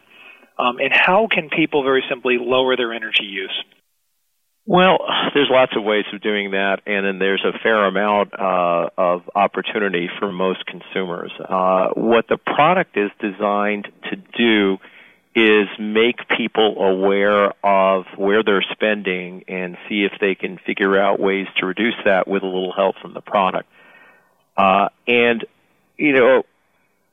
um, 0.58 0.80
and 0.80 0.92
how 0.92 1.28
can 1.32 1.50
people 1.50 1.84
very 1.84 2.04
simply 2.10 2.38
lower 2.40 2.76
their 2.76 2.94
energy 2.94 3.24
use? 3.24 3.64
Well, 4.70 4.98
there's 5.34 5.48
lots 5.50 5.72
of 5.78 5.84
ways 5.86 6.04
of 6.14 6.22
doing 6.22 6.52
that, 6.52 6.82
and 6.86 7.06
then 7.06 7.20
there's 7.20 7.44
a 7.46 7.58
fair 7.60 7.86
amount 7.86 8.34
uh, 8.38 8.90
of 8.98 9.22
opportunity 9.34 10.10
for 10.20 10.30
most 10.30 10.66
consumers. 10.66 11.32
Uh, 11.40 11.90
what 11.96 12.26
the 12.28 12.38
product 12.38 12.98
is 12.98 13.10
designed 13.22 13.88
to 14.10 14.18
do 14.38 14.78
is 15.38 15.68
make 15.78 16.28
people 16.30 16.84
aware 16.84 17.54
of 17.64 18.06
where 18.16 18.42
they're 18.42 18.66
spending 18.72 19.44
and 19.48 19.78
see 19.88 20.04
if 20.04 20.14
they 20.20 20.34
can 20.34 20.58
figure 20.58 21.00
out 21.00 21.20
ways 21.20 21.46
to 21.58 21.68
reduce 21.68 21.94
that 22.06 22.28
with 22.28 22.42
a 22.42 22.48
little 22.48 22.74
help 22.74 22.96
from 22.98 23.14
the 23.14 23.22
product. 23.22 23.70
Uh, 24.58 24.90
and, 25.08 25.46
you 25.96 26.14
know, 26.14 26.44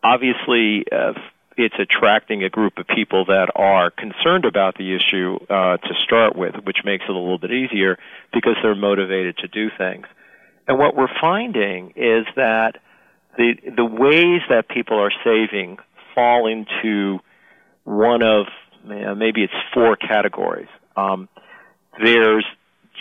obviously, 0.02 0.86
uh, 0.90 1.12
it's 1.58 1.74
attracting 1.78 2.42
a 2.42 2.48
group 2.48 2.78
of 2.78 2.86
people 2.86 3.26
that 3.26 3.50
are 3.56 3.90
concerned 3.90 4.46
about 4.46 4.78
the 4.78 4.96
issue 4.96 5.36
uh, 5.50 5.76
to 5.76 5.94
start 6.02 6.34
with, 6.34 6.54
which 6.64 6.78
makes 6.82 7.04
it 7.04 7.10
a 7.10 7.12
little 7.12 7.38
bit 7.38 7.52
easier 7.52 7.98
because 8.32 8.56
they're 8.62 8.74
motivated 8.74 9.36
to 9.36 9.48
do 9.48 9.68
things. 9.76 10.06
And 10.66 10.78
what 10.78 10.96
we're 10.96 11.14
finding 11.20 11.92
is 11.94 12.24
that 12.36 12.78
the 13.36 13.58
the 13.76 13.84
ways 13.84 14.40
that 14.48 14.66
people 14.66 14.98
are 14.98 15.12
saving 15.22 15.76
fall 16.14 16.46
into 16.46 17.20
one 17.84 18.22
of 18.22 18.46
maybe 18.84 19.42
it's 19.42 19.52
four 19.72 19.96
categories. 19.96 20.68
Um, 20.96 21.28
there's 22.02 22.44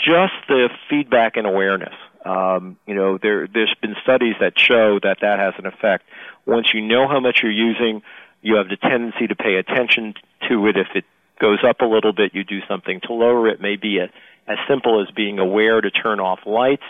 just 0.06 0.34
the 0.48 0.70
feedback 0.90 1.38
and 1.38 1.48
awareness. 1.48 1.94
Um, 2.26 2.78
you 2.88 2.96
know, 2.96 3.18
there 3.18 3.48
there's 3.48 3.74
been 3.82 3.96
studies 4.02 4.36
that 4.40 4.58
show 4.58 5.00
that 5.04 5.18
that 5.22 5.40
has 5.40 5.54
an 5.58 5.66
effect. 5.66 6.06
Once 6.46 6.74
you 6.74 6.82
know 6.82 7.08
how 7.08 7.20
much 7.20 7.40
you're 7.44 7.52
using, 7.52 8.02
you 8.42 8.56
have 8.56 8.70
the 8.70 8.78
tendency 8.78 9.28
to 9.28 9.36
pay 9.36 9.56
attention 9.56 10.14
to 10.50 10.68
it. 10.68 10.78
If 10.78 10.88
it 10.96 11.06
goes 11.40 11.60
up 11.68 11.82
a 11.82 11.86
little 11.86 12.14
bit, 12.14 12.34
you 12.34 12.44
do 12.44 12.60
something 12.68 13.02
to 13.08 13.14
lower 13.14 13.50
it. 13.50 13.60
Maybe 13.60 13.98
a, 13.98 14.06
as 14.50 14.58
simple 14.70 15.02
as 15.02 15.14
being 15.14 15.40
aware 15.40 15.82
to 15.82 15.92
turn 15.92 16.20
off 16.20 16.40
lights. 16.46 16.84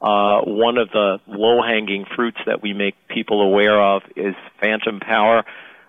Uh, 0.00 0.42
one 0.42 0.76
of 0.76 0.90
the 0.90 1.18
low-hanging 1.26 2.04
fruits 2.14 2.36
that 2.44 2.62
we 2.62 2.74
make 2.74 2.94
people 3.08 3.40
aware 3.40 3.80
of 3.80 4.02
is 4.14 4.34
phantom 4.60 5.00
power 5.00 5.42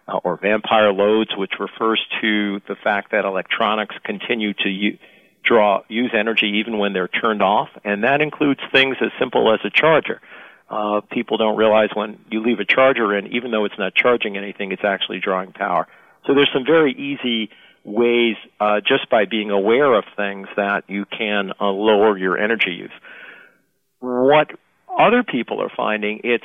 uh, 0.08 0.20
or 0.24 0.38
vampire 0.38 0.92
loads, 0.94 1.32
which 1.36 1.54
refers 1.60 2.04
to 2.22 2.60
the 2.68 2.76
fact 2.76 3.12
that 3.12 3.26
electronics 3.26 3.96
continue 4.04 4.54
to 4.54 4.70
u- 4.70 4.98
draw 5.44 5.82
use 5.88 6.12
energy 6.18 6.60
even 6.60 6.78
when 6.78 6.94
they're 6.94 7.08
turned 7.08 7.42
off, 7.42 7.70
and 7.84 8.04
that 8.04 8.22
includes 8.22 8.60
things 8.72 8.98
as 9.02 9.12
simple 9.20 9.54
as 9.54 9.60
a 9.66 9.70
charger. 9.70 10.22
Uh, 10.70 11.00
people 11.12 11.38
don't 11.38 11.58
realize 11.58 11.90
when 11.94 12.20
you 12.30 12.42
leave 12.42 12.60
a 12.60 12.66
charger 12.66 13.18
in, 13.18 13.28
even 13.28 13.52
though 13.52 13.64
it's 13.66 13.80
not 13.80 13.96
charging 13.96 14.36
anything, 14.36 14.72
it's 14.72 14.84
actually 14.84 15.20
drawing 15.20 15.54
power. 15.54 15.88
So 16.26 16.34
there's 16.34 16.52
some 16.54 16.66
very 16.66 16.92
easy 16.92 17.50
ways, 17.86 18.36
uh, 18.60 18.82
just 18.82 19.10
by 19.10 19.24
being 19.26 19.50
aware 19.50 19.94
of 19.94 20.04
things, 20.18 20.50
that 20.58 20.84
you 20.90 21.06
can 21.06 21.54
uh, 21.62 21.70
lower 21.70 22.18
your 22.18 22.38
energy 22.38 22.72
use. 22.72 22.92
What 24.02 24.52
other 25.00 25.24
people 25.24 25.62
are 25.62 25.72
finding, 25.76 26.22
it's 26.26 26.44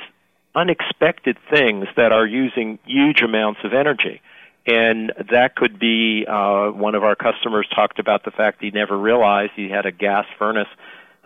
unexpected 0.55 1.37
things 1.49 1.87
that 1.95 2.11
are 2.11 2.25
using 2.25 2.79
huge 2.85 3.21
amounts 3.21 3.61
of 3.63 3.73
energy. 3.73 4.21
And 4.65 5.11
that 5.31 5.55
could 5.55 5.77
be 5.77 6.25
uh, 6.27 6.69
one 6.69 6.95
of 6.95 7.03
our 7.03 7.15
customers 7.15 7.67
talked 7.75 7.99
about 7.99 8.23
the 8.23 8.31
fact 8.31 8.61
he 8.61 8.71
never 8.71 8.97
realized 8.97 9.51
he 9.55 9.69
had 9.69 9.85
a 9.85 9.91
gas 9.91 10.25
furnace, 10.39 10.69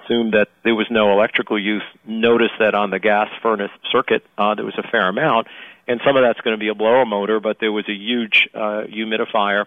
assumed 0.03 0.34
that 0.34 0.48
there 0.63 0.74
was 0.74 0.88
no 0.89 1.12
electrical 1.12 1.60
use, 1.60 1.84
noticed 2.05 2.53
that 2.60 2.74
on 2.74 2.89
the 2.89 3.00
gas 3.00 3.27
furnace 3.43 3.72
circuit 3.91 4.24
uh, 4.38 4.55
there 4.55 4.65
was 4.65 4.77
a 4.77 4.88
fair 4.89 5.07
amount, 5.07 5.48
and 5.88 6.01
some 6.05 6.17
of 6.17 6.24
that's 6.24 6.41
going 6.41 6.55
to 6.55 6.60
be 6.60 6.69
a 6.69 6.75
blower 6.75 7.05
motor, 7.05 7.39
but 7.39 7.57
there 7.60 7.72
was 7.72 7.86
a 7.88 7.93
huge 7.93 8.50
uh, 8.55 8.84
humidifier, 8.89 9.65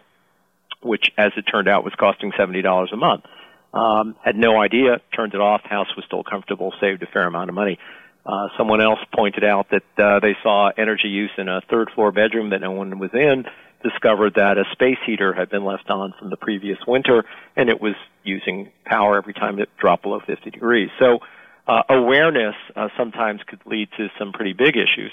which, 0.82 1.12
as 1.16 1.32
it 1.36 1.42
turned 1.42 1.68
out, 1.68 1.84
was 1.84 1.94
costing 1.94 2.32
seventy 2.36 2.62
dollars 2.62 2.90
a 2.92 2.96
month. 2.96 3.24
Um, 3.72 4.16
had 4.24 4.36
no 4.36 4.60
idea, 4.60 5.00
turned 5.14 5.34
it 5.34 5.40
off. 5.40 5.62
House 5.62 5.94
was 5.94 6.04
still 6.06 6.24
comfortable, 6.24 6.74
saved 6.80 7.02
a 7.04 7.06
fair 7.06 7.26
amount 7.26 7.50
of 7.50 7.54
money. 7.54 7.78
Uh, 8.24 8.48
someone 8.58 8.80
else 8.80 8.98
pointed 9.14 9.44
out 9.44 9.68
that 9.70 10.02
uh, 10.02 10.20
they 10.20 10.36
saw 10.42 10.70
energy 10.76 11.08
use 11.08 11.30
in 11.38 11.48
a 11.48 11.60
third 11.70 11.90
floor 11.94 12.12
bedroom 12.12 12.50
that 12.50 12.60
no 12.60 12.70
one 12.70 12.98
was 12.98 13.10
in, 13.14 13.44
discovered 13.82 14.34
that 14.34 14.58
a 14.58 14.64
space 14.72 14.98
heater 15.06 15.32
had 15.32 15.48
been 15.48 15.64
left 15.64 15.88
on 15.88 16.12
from 16.18 16.28
the 16.30 16.36
previous 16.36 16.78
winter, 16.86 17.24
and 17.56 17.70
it 17.70 17.80
was 17.80 17.94
using 18.22 18.70
power 18.84 19.16
every 19.16 19.32
time 19.32 19.58
it 19.58 19.70
dropped 19.78 20.02
below 20.02 20.20
50 20.26 20.50
degrees. 20.50 20.90
So 20.98 21.20
uh, 21.66 21.82
awareness 21.88 22.54
uh, 22.76 22.88
sometimes 22.96 23.40
could 23.46 23.60
lead 23.64 23.88
to 23.96 24.08
some 24.18 24.32
pretty 24.32 24.52
big 24.52 24.76
issues. 24.76 25.12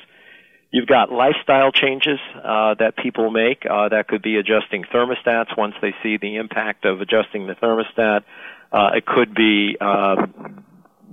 You've 0.70 0.88
got 0.88 1.10
lifestyle 1.10 1.72
changes 1.72 2.20
uh, 2.36 2.76
that 2.80 2.98
people 2.98 3.32
make. 3.32 3.66
Uh, 3.66 3.88
that 3.90 4.10
could 4.10 4.22
be 4.22 4.36
adjusting 4.36 4.84
thermostats 4.84 5.58
once 5.58 5.76
they 5.82 5.96
see 6.04 6.18
the 6.18 6.36
impact 6.36 6.84
of 6.84 7.00
adjusting 7.00 7.48
the 7.48 7.54
thermostat. 7.54 8.24
Uh, 8.70 8.90
it 8.96 9.06
could 9.06 9.34
be 9.34 9.78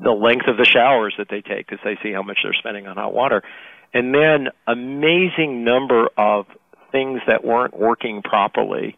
the 0.01 0.11
length 0.11 0.47
of 0.49 0.57
the 0.57 0.65
showers 0.65 1.15
that 1.19 1.29
they 1.29 1.41
take 1.41 1.67
because 1.67 1.79
they 1.85 1.97
see 2.03 2.13
how 2.13 2.23
much 2.23 2.39
they're 2.43 2.55
spending 2.55 2.87
on 2.87 2.97
hot 2.97 3.15
water. 3.15 3.43
And 3.93 4.15
then 4.15 4.49
amazing 4.67 5.65
number 5.65 6.09
of 6.17 6.47
things 6.91 7.21
that 7.27 7.45
weren't 7.45 7.79
working 7.79 8.23
properly 8.23 8.97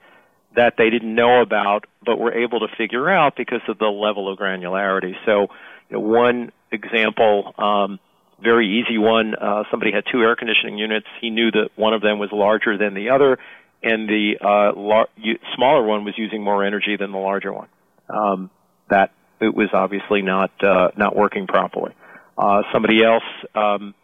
that 0.55 0.75
they 0.79 0.91
didn't 0.91 1.15
know 1.15 1.43
about 1.43 1.87
but 2.05 2.19
were 2.19 2.33
able 2.33 2.61
to 2.61 2.69
figure 2.77 3.09
out 3.09 3.37
because 3.37 3.61
of 3.69 3.79
the 3.79 3.87
level 3.87 4.33
of 4.33 4.39
granularity. 4.39 5.15
So, 5.27 5.49
you 5.91 5.97
know, 5.97 6.01
one 6.01 6.53
example, 6.73 7.55
um, 7.59 8.01
very 8.43 8.81
easy 8.81 8.99
one, 8.99 9.35
uh, 9.35 9.65
somebody 9.71 9.93
had 9.93 10.05
two 10.11 10.23
air 10.23 10.35
conditioning 10.37 10.79
units. 10.79 11.07
He 11.21 11.31
knew 11.31 11.51
that 11.51 11.71
one 11.77 11.95
of 11.95 12.03
them 12.03 12.19
was 12.19 12.31
larger 12.33 12.77
than 12.77 12.95
the 12.95 13.11
other, 13.11 13.39
and 13.83 14.09
the 14.09 14.39
uh, 14.41 14.79
lar- 14.79 15.09
smaller 15.55 15.83
one 15.83 16.05
was 16.05 16.15
using 16.17 16.43
more 16.43 16.65
energy 16.65 16.97
than 16.97 17.13
the 17.13 17.19
larger 17.19 17.53
one. 17.53 17.69
Um, 18.09 18.51
that 18.89 19.11
it 19.41 19.55
was 19.55 19.69
obviously 19.73 20.23
not 20.23 20.51
uh, 20.63 20.91
not 20.97 21.17
working 21.17 21.47
properly. 21.47 21.93
Uh, 22.39 22.63
somebody 22.73 23.03
else 23.03 23.25
um, 23.55 23.95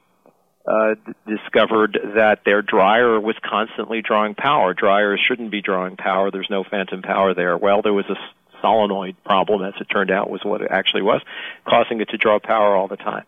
uh, 0.67 0.95
d- 0.95 1.37
discovered 1.37 1.99
that 2.17 2.41
their 2.45 2.63
dryer 2.63 3.21
was 3.21 3.37
constantly 3.45 4.01
drawing 4.01 4.35
power. 4.35 4.75
Dryers 4.75 5.21
shouldn't 5.27 5.51
be 5.51 5.61
drawing 5.61 5.97
power. 5.97 6.31
There's 6.31 6.51
no 6.51 6.65
phantom 6.65 7.03
power 7.03 7.35
there. 7.35 7.57
Well, 7.57 7.83
there 7.83 7.93
was 7.93 8.07
a 8.09 8.17
solenoid 8.61 9.17
problem, 9.25 9.63
as 9.63 9.75
it 9.81 9.85
turned 9.85 10.11
out, 10.11 10.31
was 10.31 10.41
what 10.45 10.63
it 10.63 10.69
actually 10.71 11.03
was, 11.03 11.21
causing 11.67 12.01
it 12.01 12.11
to 12.11 12.17
draw 12.17 12.39
power 12.39 12.77
all 12.77 12.89
the 12.89 12.97
time. 12.97 13.25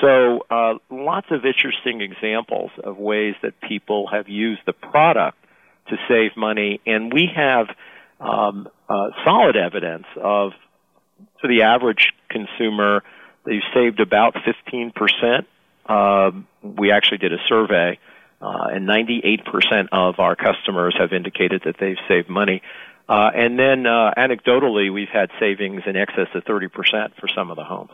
So, 0.00 0.44
uh, 0.50 0.74
lots 0.90 1.28
of 1.30 1.44
interesting 1.44 2.00
examples 2.00 2.70
of 2.82 2.98
ways 2.98 3.34
that 3.42 3.60
people 3.60 4.08
have 4.08 4.28
used 4.28 4.62
the 4.66 4.72
product 4.72 5.38
to 5.88 5.96
save 6.08 6.36
money, 6.36 6.80
and 6.86 7.12
we 7.12 7.28
have 7.34 7.66
um, 8.20 8.68
uh, 8.88 9.10
solid 9.24 9.56
evidence 9.56 10.06
of 10.16 10.52
for 11.42 11.48
the 11.48 11.62
average 11.62 12.12
consumer, 12.30 13.02
they've 13.44 13.62
saved 13.74 14.00
about 14.00 14.34
15%. 14.34 15.44
Uh, 15.84 16.30
we 16.62 16.92
actually 16.92 17.18
did 17.18 17.32
a 17.34 17.38
survey, 17.48 17.98
uh, 18.40 18.68
and 18.72 18.88
98% 18.88 19.88
of 19.92 20.20
our 20.20 20.36
customers 20.36 20.94
have 20.98 21.12
indicated 21.12 21.62
that 21.66 21.76
they've 21.78 21.98
saved 22.08 22.30
money. 22.30 22.62
Uh, 23.08 23.30
and 23.34 23.58
then, 23.58 23.84
uh, 23.84 24.14
anecdotally, 24.16 24.92
we've 24.92 25.10
had 25.12 25.30
savings 25.40 25.82
in 25.86 25.96
excess 25.96 26.28
of 26.34 26.44
30% 26.44 26.70
for 27.20 27.28
some 27.28 27.50
of 27.50 27.56
the 27.56 27.64
homes. 27.64 27.90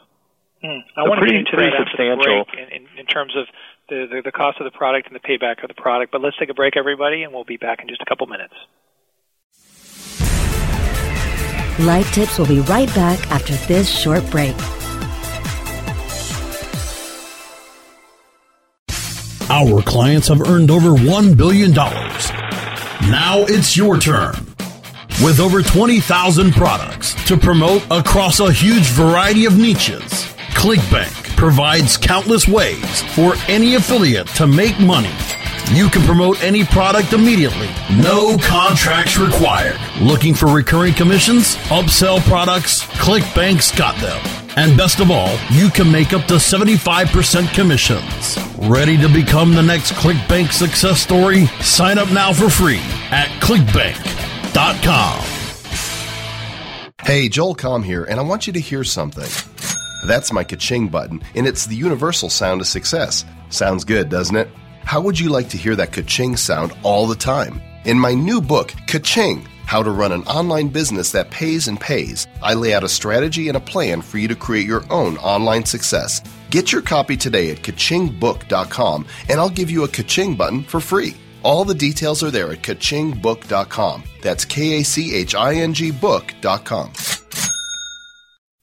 Hmm. 0.61 0.67
I 0.97 1.05
so 1.05 1.09
want 1.09 1.21
pretty, 1.21 1.38
to 1.38 1.45
get 1.45 1.55
into 1.55 1.71
that 1.71 1.87
substantial. 1.87 2.45
In, 2.52 2.83
in, 2.83 2.88
in, 2.99 3.07
terms 3.07 3.35
of 3.37 3.47
the, 3.88 4.07
the, 4.11 4.23
the 4.26 4.33
cost 4.33 4.61
of 4.61 4.64
the 4.64 4.76
product 4.76 5.07
and 5.07 5.17
the 5.17 5.21
payback 5.21 5.62
of 5.62 5.69
the 5.69 5.81
product. 5.81 6.12
But 6.12 6.21
let's 6.21 6.37
take 6.37 6.50
a 6.50 6.55
break, 6.55 6.76
everybody, 6.76 7.23
and 7.23 7.33
we'll 7.33 7.45
be 7.45 7.57
back 7.57 7.81
in 7.81 7.88
just 7.88 8.02
a 8.02 8.05
couple 8.05 8.26
minutes. 8.26 8.55
Life 11.78 12.12
Tips 12.12 12.38
will 12.40 12.47
be 12.47 12.58
right 12.61 12.92
back 12.92 13.30
after 13.30 13.54
this 13.68 13.88
short 13.88 14.28
break. 14.32 14.56
Our 19.49 19.80
clients 19.82 20.26
have 20.26 20.40
earned 20.42 20.73
over 20.73 20.90
$1 20.90 21.37
billion. 21.37 21.73
Now 21.73 23.44
it's 23.49 23.76
your 23.76 23.97
turn. 23.97 24.35
With 25.23 25.38
over 25.38 25.62
20,000 25.62 26.52
products 26.52 27.14
to 27.26 27.37
promote 27.37 27.85
across 27.92 28.40
a 28.40 28.52
huge 28.52 28.90
variety 28.90 29.44
of 29.44 29.56
niches, 29.56 30.02
ClickBank 30.54 31.37
provides 31.37 31.97
countless 31.97 32.49
ways 32.49 33.02
for 33.14 33.35
any 33.47 33.76
affiliate 33.76 34.26
to 34.28 34.49
make 34.49 34.78
money 34.80 35.14
you 35.72 35.88
can 35.88 36.02
promote 36.02 36.42
any 36.42 36.64
product 36.64 37.12
immediately. 37.12 37.68
No 37.96 38.37
contracts 38.38 39.18
required. 39.18 39.78
Looking 40.00 40.34
for 40.34 40.46
recurring 40.46 40.94
commissions? 40.94 41.56
Upsell 41.68 42.20
products? 42.20 42.84
ClickBank's 42.84 43.76
got 43.76 43.96
them. 44.00 44.18
And 44.56 44.76
best 44.76 45.00
of 45.00 45.10
all, 45.10 45.38
you 45.50 45.68
can 45.70 45.90
make 45.90 46.12
up 46.12 46.25
to 46.26 46.34
75% 46.34 47.54
commissions. 47.54 48.38
Ready 48.68 48.96
to 48.98 49.08
become 49.08 49.54
the 49.54 49.62
next 49.62 49.92
ClickBank 49.92 50.52
success 50.52 51.00
story? 51.00 51.46
Sign 51.60 51.98
up 51.98 52.10
now 52.12 52.32
for 52.32 52.48
free 52.48 52.80
at 53.10 53.28
clickbank.com. 53.40 55.25
Hey, 57.02 57.28
Joel 57.28 57.54
Comm 57.54 57.84
here, 57.84 58.04
and 58.04 58.18
I 58.18 58.22
want 58.22 58.46
you 58.46 58.52
to 58.54 58.60
hear 58.60 58.84
something. 58.84 59.28
That's 60.06 60.32
my 60.32 60.44
ka-ching 60.44 60.88
button, 60.88 61.22
and 61.34 61.46
it's 61.46 61.66
the 61.66 61.76
universal 61.76 62.28
sound 62.30 62.60
of 62.60 62.66
success. 62.66 63.25
Sounds 63.50 63.84
good, 63.84 64.08
doesn't 64.08 64.37
it? 64.37 64.48
How 64.88 65.02
would 65.02 65.21
you 65.21 65.28
like 65.28 65.50
to 65.50 65.59
hear 65.59 65.76
that 65.76 65.92
ka-ching 65.92 66.38
sound 66.38 66.75
all 66.83 67.07
the 67.07 67.14
time? 67.14 67.61
In 67.85 67.99
my 67.99 68.14
new 68.14 68.40
book, 68.40 68.73
Ka-ching, 68.87 69.45
How 69.66 69.83
to 69.83 69.90
Run 69.90 70.12
an 70.12 70.25
Online 70.25 70.68
Business 70.68 71.12
That 71.12 71.30
Pays 71.30 71.68
and 71.68 71.78
Pays, 71.78 72.26
I 72.42 72.54
lay 72.54 72.73
out 72.73 72.85
a 72.85 72.88
strategy 72.88 73.49
and 73.49 73.57
a 73.59 73.61
plan 73.61 74.00
for 74.00 74.16
you 74.16 74.28
to 74.28 74.35
create 74.35 74.66
your 74.66 74.87
own 74.90 75.18
online 75.18 75.66
success. 75.66 76.23
Get 76.49 76.73
your 76.73 76.80
copy 76.80 77.18
today 77.18 77.50
at 77.50 77.59
kachingbook.com 77.59 79.04
and 79.28 79.38
I'll 79.38 79.50
give 79.50 79.71
you 79.71 79.85
a 79.85 79.88
ka-ching 79.88 80.37
button 80.37 80.62
for 80.62 80.80
free. 80.80 81.14
All 81.42 81.66
the 81.66 81.75
details 81.75 82.23
are 82.23 82.30
there 82.30 82.50
at 82.50 82.62
kachingbook.com. 82.62 84.04
That's 84.23 84.47
K 84.47 84.80
A 84.80 84.85
C 84.85 85.14
H 85.14 85.35
I 85.35 85.57
N 85.57 85.75
G 85.75 85.90
book.com. 85.90 86.92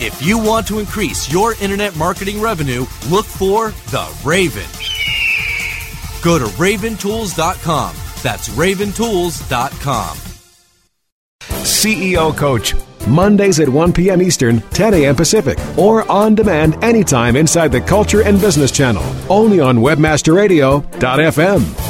If 0.00 0.22
you 0.22 0.38
want 0.38 0.68
to 0.68 0.78
increase 0.78 1.32
your 1.32 1.54
internet 1.54 1.96
marketing 1.96 2.40
revenue, 2.40 2.86
look 3.08 3.26
for 3.26 3.70
the 3.90 4.16
Raven. 4.24 4.62
Go 6.22 6.38
to 6.38 6.44
raventools.com. 6.56 7.96
That's 8.22 8.48
raventools.com. 8.50 10.16
CEO 11.64 12.36
Coach. 12.36 12.74
Mondays 13.08 13.58
at 13.58 13.68
1 13.68 13.92
p.m. 13.92 14.22
Eastern, 14.22 14.60
10 14.60 14.94
a.m. 14.94 15.16
Pacific, 15.16 15.58
or 15.78 16.08
on 16.10 16.34
demand 16.34 16.82
anytime 16.84 17.36
inside 17.36 17.72
the 17.72 17.80
Culture 17.80 18.22
and 18.22 18.40
Business 18.40 18.70
Channel. 18.70 19.02
Only 19.28 19.60
on 19.60 19.78
WebmasterRadio.fm. 19.78 21.88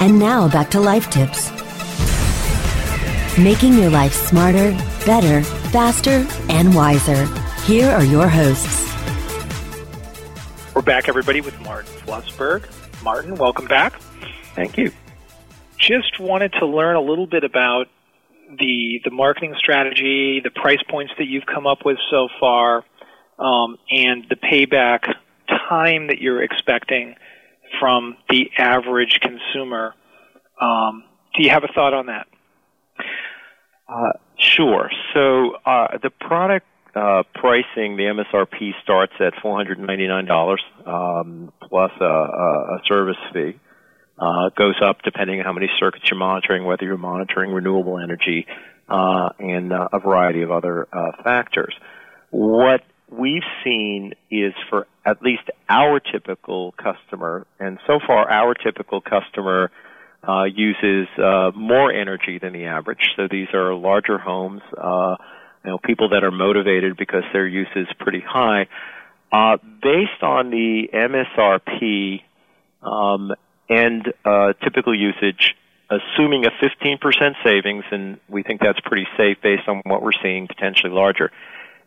And 0.00 0.18
now 0.18 0.48
back 0.48 0.70
to 0.70 0.80
life 0.80 1.10
tips. 1.10 1.50
Making 3.38 3.74
your 3.74 3.90
life 3.90 4.14
smarter, 4.14 4.72
better, 5.10 5.42
faster, 5.72 6.24
and 6.48 6.72
wiser. 6.72 7.26
Here 7.64 7.90
are 7.90 8.04
your 8.04 8.28
hosts. 8.28 8.86
We're 10.72 10.82
back, 10.82 11.08
everybody, 11.08 11.40
with 11.40 11.60
Martin 11.62 11.92
Flusberg. 12.02 12.64
Martin, 13.02 13.34
welcome 13.34 13.66
back. 13.66 14.00
Thank 14.54 14.78
you. 14.78 14.92
Just 15.78 16.20
wanted 16.20 16.52
to 16.60 16.66
learn 16.66 16.94
a 16.94 17.00
little 17.00 17.26
bit 17.26 17.42
about 17.42 17.88
the 18.56 19.00
the 19.02 19.10
marketing 19.10 19.56
strategy, 19.58 20.42
the 20.44 20.50
price 20.50 20.82
points 20.88 21.12
that 21.18 21.26
you've 21.26 21.46
come 21.46 21.66
up 21.66 21.84
with 21.84 21.98
so 22.08 22.28
far, 22.38 22.84
um, 23.36 23.78
and 23.90 24.26
the 24.30 24.36
payback 24.36 25.12
time 25.48 26.06
that 26.06 26.20
you're 26.20 26.40
expecting 26.40 27.16
from 27.80 28.16
the 28.28 28.48
average 28.56 29.18
consumer. 29.20 29.92
Um, 30.60 31.02
do 31.34 31.42
you 31.42 31.50
have 31.50 31.64
a 31.64 31.68
thought 31.74 31.94
on 31.94 32.06
that? 32.06 32.28
Uh, 33.88 34.12
sure. 34.60 34.90
So 35.14 35.56
uh, 35.64 35.98
the 36.02 36.10
product 36.10 36.66
uh, 36.94 37.22
pricing, 37.34 37.96
the 37.96 38.04
MSRP 38.32 38.72
starts 38.82 39.12
at 39.20 39.34
$499 39.42 40.56
um, 40.86 41.52
plus 41.62 41.92
a, 42.00 42.04
a, 42.04 42.80
service 42.86 43.16
fee. 43.32 43.58
Uh, 44.18 44.50
goes 44.50 44.74
up 44.84 44.98
depending 45.02 45.38
on 45.38 45.46
how 45.46 45.52
many 45.52 45.70
circuits 45.78 46.04
you're 46.10 46.18
monitoring, 46.18 46.64
whether 46.64 46.84
you're 46.84 46.98
monitoring 46.98 47.52
renewable 47.52 47.98
energy, 47.98 48.46
uh, 48.88 49.30
and 49.38 49.72
uh, 49.72 49.88
a 49.92 49.98
variety 49.98 50.42
of 50.42 50.50
other 50.50 50.86
uh, 50.92 51.12
factors. 51.22 51.74
What 52.30 52.82
we've 53.08 53.44
seen 53.64 54.12
is 54.30 54.52
for 54.68 54.86
at 55.06 55.22
least 55.22 55.44
our 55.70 56.00
typical 56.00 56.72
customer, 56.72 57.46
and 57.58 57.78
so 57.86 57.98
far 58.06 58.30
our 58.30 58.52
typical 58.52 59.00
customer 59.00 59.70
uh, 60.26 60.44
uses 60.44 61.08
uh, 61.18 61.50
more 61.54 61.92
energy 61.92 62.38
than 62.38 62.52
the 62.52 62.66
average. 62.66 63.10
So 63.16 63.28
these 63.30 63.48
are 63.54 63.74
larger 63.74 64.18
homes, 64.18 64.62
uh, 64.76 65.16
you 65.64 65.70
know, 65.70 65.78
people 65.78 66.10
that 66.10 66.24
are 66.24 66.30
motivated 66.30 66.96
because 66.96 67.24
their 67.32 67.46
use 67.46 67.68
is 67.76 67.86
pretty 67.98 68.20
high. 68.20 68.66
Uh, 69.32 69.58
based 69.82 70.22
on 70.22 70.50
the 70.50 70.88
MSRP 70.92 72.22
um, 72.82 73.32
and 73.68 74.12
uh, 74.24 74.52
typical 74.64 74.98
usage, 74.98 75.54
assuming 75.88 76.44
a 76.44 76.50
15% 76.50 77.34
savings, 77.44 77.84
and 77.90 78.18
we 78.28 78.42
think 78.42 78.60
that's 78.60 78.80
pretty 78.80 79.06
safe 79.16 79.38
based 79.42 79.68
on 79.68 79.82
what 79.84 80.02
we're 80.02 80.10
seeing, 80.22 80.46
potentially 80.46 80.92
larger. 80.92 81.30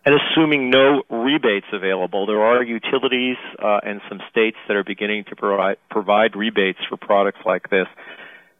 And 0.05 0.15
assuming 0.15 0.69
no 0.69 1.03
rebates 1.09 1.67
available, 1.71 2.25
there 2.25 2.43
are 2.43 2.61
utilities 2.61 3.37
uh, 3.61 3.79
and 3.83 4.01
some 4.09 4.19
states 4.29 4.57
that 4.67 4.75
are 4.75 4.83
beginning 4.83 5.24
to 5.25 5.35
provide, 5.35 5.77
provide 5.89 6.35
rebates 6.35 6.79
for 6.89 6.98
products 6.98 7.39
like 7.46 7.69
this. 7.69 7.87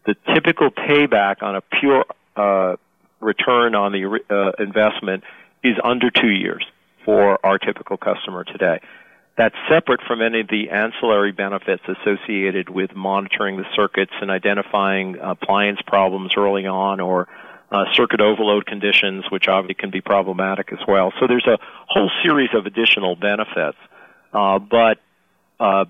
The 0.06 0.16
typical 0.34 0.70
payback 0.70 1.42
on 1.42 1.56
a 1.56 1.62
pure 1.62 2.06
uh, 2.36 2.76
return 3.22 3.76
on 3.76 3.92
the 3.92 4.20
uh, 4.30 4.62
investment 4.62 5.24
is 5.64 5.76
under 5.84 6.10
two 6.10 6.30
years 6.30 6.66
for 7.06 7.44
our 7.46 7.58
typical 7.58 7.98
customer 7.98 8.44
today. 8.44 8.80
That's 9.38 9.56
separate 9.68 10.02
from 10.06 10.22
any 10.22 10.42
of 10.42 10.48
the 10.48 10.70
ancillary 10.70 11.32
benefits 11.32 11.82
associated 11.88 12.70
with 12.70 12.96
monitoring 12.96 13.58
the 13.58 13.66
circuits 13.76 14.12
and 14.22 14.30
identifying 14.30 15.18
appliance 15.20 15.80
problems 15.88 16.34
early 16.38 16.68
on 16.68 17.00
or 17.00 17.28
uh, 17.72 17.86
circuit 17.94 18.22
overload 18.22 18.68
conditions, 18.68 19.26
which 19.32 19.48
obviously 19.48 19.74
can 19.74 19.90
be 19.90 20.02
problematic 20.02 20.72
as 20.72 20.80
well. 20.88 21.12
So 21.20 21.26
there's 21.28 21.48
a 21.48 21.58
whole 21.88 22.12
series 22.22 22.50
of 22.54 22.68
additional 22.68 23.16
benefits. 23.16 23.78
Uh, 24.32 24.60
but 24.60 25.00
uh, 25.60 25.86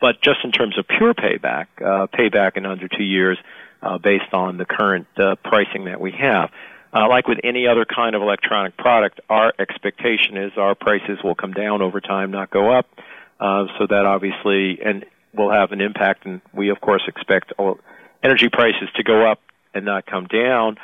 but 0.00 0.20
just 0.22 0.38
in 0.44 0.52
terms 0.52 0.78
of 0.78 0.86
pure 0.86 1.14
payback, 1.14 1.66
uh, 1.80 2.06
payback 2.06 2.56
in 2.56 2.66
under 2.66 2.88
two 2.88 3.04
years, 3.04 3.38
uh, 3.82 3.98
based 3.98 4.32
on 4.32 4.56
the 4.56 4.64
current 4.64 5.06
uh, 5.16 5.36
pricing 5.44 5.84
that 5.84 6.00
we 6.00 6.12
have. 6.12 6.50
Uh, 6.92 7.08
like 7.08 7.28
with 7.28 7.38
any 7.44 7.66
other 7.66 7.84
kind 7.84 8.14
of 8.14 8.22
electronic 8.22 8.76
product, 8.76 9.20
our 9.28 9.52
expectation 9.58 10.36
is 10.36 10.52
our 10.56 10.74
prices 10.74 11.18
will 11.22 11.34
come 11.34 11.52
down 11.52 11.82
over 11.82 12.00
time, 12.00 12.30
not 12.30 12.50
go 12.50 12.72
up. 12.72 12.86
Uh, 13.38 13.66
so 13.78 13.86
that 13.86 14.04
obviously 14.04 14.80
and 14.84 15.04
will 15.34 15.50
have 15.50 15.70
an 15.72 15.80
impact, 15.80 16.26
and 16.26 16.40
we 16.52 16.70
of 16.70 16.80
course 16.80 17.02
expect 17.06 17.52
all 17.58 17.78
energy 18.22 18.48
prices 18.48 18.88
to 18.96 19.04
go 19.04 19.30
up 19.30 19.40
and 19.74 19.84
not 19.84 20.06
come 20.06 20.26
down, 20.26 20.76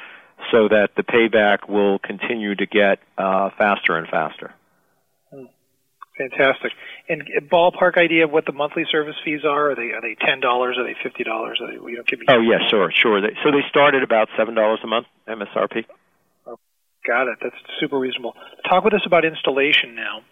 so 0.53 0.69
that 0.69 0.91
the 0.97 1.03
payback 1.03 1.69
will 1.69 1.99
continue 1.99 2.55
to 2.55 2.67
get 2.67 3.01
uh, 3.19 3.51
faster 3.59 3.97
and 3.97 4.07
faster. 4.09 4.55
Fantastic. 6.17 6.71
And 7.09 7.25
ballpark 7.51 7.99
idea 7.99 8.25
of 8.25 8.31
what 8.31 8.47
the 8.47 8.53
monthly 8.53 8.85
service 8.91 9.17
fees 9.25 9.41
are? 9.45 9.73
Are 9.73 9.75
they 9.75 9.91
are 9.91 10.01
they 10.01 10.15
ten 10.15 10.39
dollars? 10.39 10.77
Are 10.79 10.85
they 10.85 10.95
fifty 11.03 11.25
dollars? 11.25 11.61
You 11.61 11.97
know, 11.97 12.03
give 12.07 12.21
me 12.21 12.27
Oh 12.29 12.41
yeah, 12.41 12.63
sure, 12.71 12.93
sure. 12.95 13.21
They, 13.21 13.35
so 13.43 13.51
they 13.51 13.67
start 13.69 13.95
at 13.95 14.03
about 14.05 14.29
seven 14.39 14.55
dollars 14.55 14.79
a 14.85 14.87
month 14.87 15.07
MSRP. 15.27 15.85
Oh, 16.47 16.59
got 17.05 17.27
it. 17.27 17.39
That's 17.43 17.57
super 17.81 17.99
reasonable. 17.99 18.35
Talk 18.69 18.85
with 18.85 18.95
us 18.95 19.03
about 19.05 19.25
installation 19.25 19.97
now. 19.97 20.23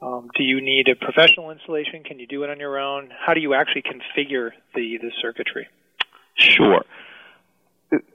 Um, 0.00 0.30
do 0.36 0.44
you 0.44 0.60
need 0.60 0.86
a 0.86 0.94
professional 0.94 1.50
installation? 1.50 2.04
Can 2.04 2.20
you 2.20 2.28
do 2.28 2.44
it 2.44 2.50
on 2.50 2.60
your 2.60 2.78
own? 2.78 3.10
How 3.10 3.34
do 3.34 3.40
you 3.40 3.54
actually 3.54 3.82
configure 3.82 4.50
the 4.76 4.98
the 5.02 5.10
circuitry? 5.20 5.66
Sure. 6.36 6.84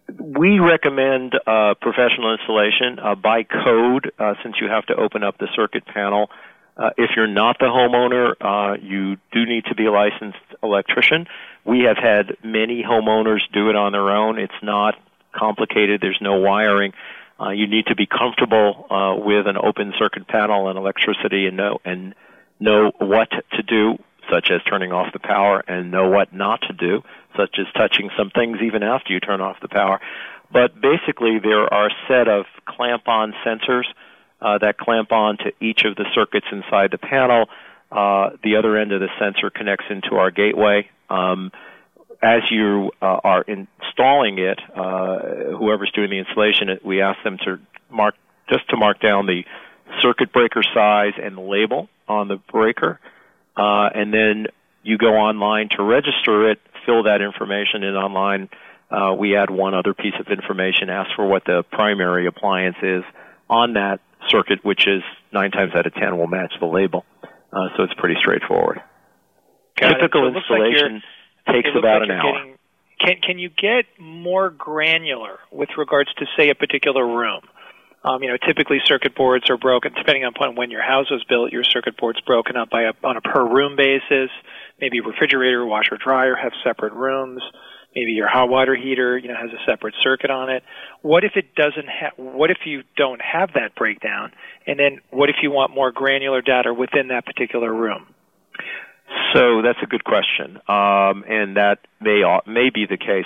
We 0.07 0.59
recommend 0.59 1.33
uh, 1.35 1.73
professional 1.81 2.31
installation 2.31 2.99
uh, 3.03 3.15
by 3.15 3.43
code, 3.43 4.11
uh, 4.17 4.35
since 4.41 4.55
you 4.61 4.69
have 4.69 4.85
to 4.85 4.95
open 4.95 5.23
up 5.23 5.37
the 5.37 5.47
circuit 5.53 5.83
panel 5.85 6.29
uh, 6.75 6.89
if 6.97 7.11
you're 7.15 7.27
not 7.27 7.59
the 7.59 7.65
homeowner, 7.65 8.33
uh, 8.41 8.77
you 8.81 9.17
do 9.31 9.45
need 9.45 9.65
to 9.65 9.75
be 9.75 9.85
a 9.85 9.91
licensed 9.91 10.37
electrician. 10.61 11.27
We 11.65 11.81
have 11.81 11.97
had 11.97 12.37
many 12.43 12.83
homeowners 12.83 13.41
do 13.53 13.69
it 13.69 13.75
on 13.75 13.91
their 13.91 14.09
own. 14.09 14.39
It's 14.39 14.53
not 14.63 14.95
complicated. 15.33 16.01
There's 16.01 16.19
no 16.21 16.37
wiring. 16.37 16.93
Uh, 17.39 17.49
you 17.49 17.67
need 17.67 17.87
to 17.87 17.95
be 17.95 18.05
comfortable 18.05 18.87
uh, 18.89 19.15
with 19.23 19.47
an 19.47 19.57
open 19.57 19.93
circuit 19.99 20.27
panel 20.27 20.69
and 20.69 20.77
electricity, 20.77 21.47
and 21.47 21.57
know 21.57 21.79
and 21.83 22.15
know 22.59 22.91
what 22.99 23.29
to 23.29 23.63
do, 23.63 23.97
such 24.31 24.49
as 24.49 24.61
turning 24.63 24.91
off 24.91 25.11
the 25.13 25.19
power, 25.19 25.63
and 25.67 25.91
know 25.91 26.09
what 26.09 26.33
not 26.33 26.61
to 26.61 26.73
do, 26.73 27.03
such 27.35 27.57
as 27.59 27.65
touching 27.75 28.09
some 28.17 28.29
things 28.29 28.59
even 28.61 28.83
after 28.83 29.13
you 29.13 29.19
turn 29.19 29.41
off 29.41 29.57
the 29.61 29.67
power. 29.67 29.99
But 30.51 30.79
basically, 30.79 31.39
there 31.39 31.71
are 31.73 31.87
a 31.87 31.95
set 32.07 32.27
of 32.27 32.45
clamp-on 32.65 33.33
sensors 33.45 33.85
uh, 34.43 34.57
that 34.59 34.77
clamp 34.77 35.11
on 35.11 35.37
to 35.37 35.53
each 35.61 35.85
of 35.85 35.95
the 35.95 36.05
circuits 36.13 36.47
inside 36.51 36.91
the 36.91 36.97
panel. 36.97 37.45
Uh, 37.91 38.31
the 38.43 38.57
other 38.57 38.77
end 38.77 38.91
of 38.91 38.99
the 38.99 39.09
sensor 39.19 39.49
connects 39.49 39.85
into 39.89 40.15
our 40.15 40.31
gateway. 40.31 40.89
Um, 41.09 41.51
as 42.21 42.41
you 42.49 42.91
uh, 43.01 43.19
are 43.23 43.43
installing 43.43 44.39
it, 44.39 44.59
uh, 44.75 45.19
whoever's 45.57 45.91
doing 45.91 46.09
the 46.09 46.19
installation, 46.19 46.79
we 46.83 47.01
ask 47.01 47.21
them 47.23 47.37
to 47.45 47.59
mark 47.89 48.15
just 48.49 48.67
to 48.69 48.77
mark 48.77 48.99
down 48.99 49.25
the 49.25 49.43
circuit 50.01 50.33
breaker 50.33 50.63
size 50.73 51.13
and 51.21 51.37
the 51.37 51.41
label 51.41 51.87
on 52.07 52.27
the 52.27 52.37
breaker, 52.51 52.99
uh, 53.55 53.89
and 53.93 54.13
then 54.13 54.47
you 54.83 54.97
go 54.97 55.15
online 55.15 55.69
to 55.69 55.83
register 55.83 56.49
it, 56.49 56.59
fill 56.85 57.03
that 57.03 57.21
information 57.21 57.83
in 57.83 57.95
online. 57.95 58.49
Uh, 58.89 59.13
we 59.17 59.35
add 59.35 59.49
one 59.49 59.73
other 59.73 59.93
piece 59.93 60.13
of 60.19 60.27
information, 60.27 60.89
ask 60.89 61.15
for 61.15 61.25
what 61.25 61.45
the 61.45 61.63
primary 61.71 62.25
appliance 62.27 62.77
is 62.81 63.03
on 63.49 63.73
that 63.73 63.99
circuit, 64.29 64.59
which 64.63 64.87
is 64.87 65.01
nine 65.31 65.51
times 65.51 65.73
out 65.75 65.85
of 65.85 65.93
ten 65.93 66.17
will 66.17 66.27
match 66.27 66.53
the 66.59 66.65
label. 66.65 67.05
Uh, 67.51 67.69
so 67.77 67.83
it's 67.83 67.93
pretty 67.95 68.15
straightforward. 68.19 68.81
Got 69.79 69.95
Typical 69.95 70.31
so 70.31 70.37
installation 70.37 71.01
like 71.47 71.55
takes 71.55 71.69
about 71.77 72.01
like 72.01 72.09
an 72.09 72.15
hour. 72.15 72.33
Getting, 72.33 72.57
can 72.99 73.15
can 73.21 73.39
you 73.39 73.49
get 73.49 73.85
more 73.99 74.49
granular 74.49 75.39
with 75.51 75.69
regards 75.77 76.13
to 76.15 76.25
say 76.37 76.49
a 76.49 76.55
particular 76.55 77.05
room? 77.05 77.41
Um, 78.05 78.21
you 78.21 78.29
know, 78.29 78.37
typically 78.37 78.79
circuit 78.85 79.15
boards 79.15 79.49
are 79.49 79.57
broken, 79.57 79.93
depending 79.93 80.25
upon 80.25 80.55
when 80.55 80.71
your 80.71 80.83
house 80.83 81.09
was 81.09 81.23
built, 81.23 81.53
your 81.53 81.63
circuit 81.63 81.95
board's 81.95 82.19
broken 82.21 82.57
up 82.57 82.69
by 82.69 82.83
a, 82.83 82.93
on 83.01 83.15
a 83.15 83.21
per 83.21 83.47
room 83.47 83.77
basis. 83.77 84.29
Maybe 84.79 84.99
refrigerator, 84.99 85.65
washer, 85.65 85.97
dryer 85.97 86.35
have 86.35 86.51
separate 86.65 86.93
rooms. 86.93 87.41
Maybe 87.95 88.11
your 88.11 88.27
hot 88.27 88.49
water 88.49 88.75
heater, 88.75 89.17
you 89.17 89.27
know, 89.27 89.35
has 89.35 89.51
a 89.51 89.63
separate 89.65 89.95
circuit 90.01 90.29
on 90.29 90.49
it. 90.49 90.63
What 91.01 91.23
if 91.23 91.33
it 91.35 91.55
doesn't 91.55 91.87
have? 91.87 92.13
What 92.17 92.51
if 92.51 92.59
you 92.65 92.83
don't 92.95 93.21
have 93.21 93.53
that 93.53 93.75
breakdown? 93.75 94.31
And 94.67 94.79
then 94.79 94.99
what 95.09 95.29
if 95.29 95.37
you 95.41 95.51
want 95.51 95.73
more 95.73 95.91
granular 95.91 96.41
data 96.41 96.73
within 96.73 97.09
that 97.09 97.25
particular 97.25 97.73
room? 97.73 98.07
So 99.33 99.61
that's 99.61 99.79
a 99.81 99.85
good 99.85 100.03
question, 100.03 100.59
um, 100.67 101.23
and 101.27 101.57
that 101.57 101.79
may 101.99 102.23
may 102.47 102.69
be 102.69 102.85
the 102.85 102.97
case. 102.97 103.25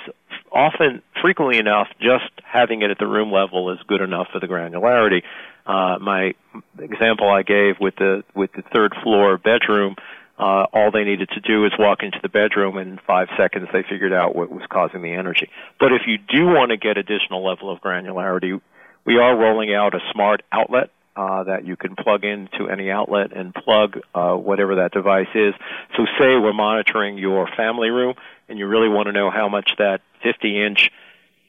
Often, 0.52 1.02
frequently 1.22 1.58
enough, 1.58 1.88
just 2.00 2.32
having 2.44 2.82
it 2.82 2.92
at 2.92 2.98
the 2.98 3.08
room 3.08 3.32
level 3.32 3.72
is 3.72 3.80
good 3.88 4.02
enough 4.02 4.28
for 4.32 4.40
the 4.40 4.48
granularity. 4.48 5.24
Uh, 5.66 5.98
my 6.00 6.34
example 6.80 7.30
I 7.30 7.44
gave 7.44 7.76
with 7.80 7.96
the 7.98 8.24
with 8.34 8.52
the 8.54 8.64
third 8.74 8.94
floor 9.04 9.38
bedroom, 9.38 9.96
uh, 10.40 10.66
all 10.72 10.92
they 10.92 11.04
needed 11.04 11.30
to 11.30 11.40
do 11.40 11.66
is 11.66 11.72
walk 11.80 12.04
into 12.04 12.20
the 12.22 12.30
bedroom, 12.30 12.78
and 12.78 12.92
in 12.92 13.00
five 13.08 13.28
seconds 13.38 13.68
they 13.74 13.84
figured 13.84 14.14
out 14.14 14.36
what 14.36 14.52
was 14.52 14.64
causing 14.70 15.02
the 15.02 15.14
energy. 15.14 15.50
But 15.80 15.94
if 15.94 16.02
you 16.06 16.18
do 16.18 16.46
want 16.46 16.70
to 16.72 16.78
get 16.78 16.98
additional 16.98 17.44
level 17.44 17.72
of 17.72 17.82
granularity, 17.82 18.62
we 19.06 19.18
are 19.18 19.36
rolling 19.36 19.74
out 19.74 19.96
a 19.96 20.00
smart 20.12 20.44
outlet 20.52 20.92
uh, 21.16 21.44
that 21.46 21.66
you 21.66 21.76
can 21.76 21.96
plug 21.96 22.24
into 22.24 22.70
any 22.70 22.92
outlet 22.92 23.36
and 23.36 23.54
plug 23.54 24.00
uh, 24.14 24.36
whatever 24.36 24.76
that 24.76 24.92
device 24.92 25.30
is. 25.34 25.56
So, 25.96 26.06
say 26.20 26.38
we're 26.38 26.54
monitoring 26.54 27.18
your 27.18 27.50
family 27.58 27.90
room, 27.90 28.14
and 28.48 28.60
you 28.60 28.68
really 28.68 28.90
want 28.90 29.08
to 29.08 29.14
know 29.14 29.32
how 29.32 29.50
much 29.50 29.72
that 29.80 30.02
50-inch 30.24 30.92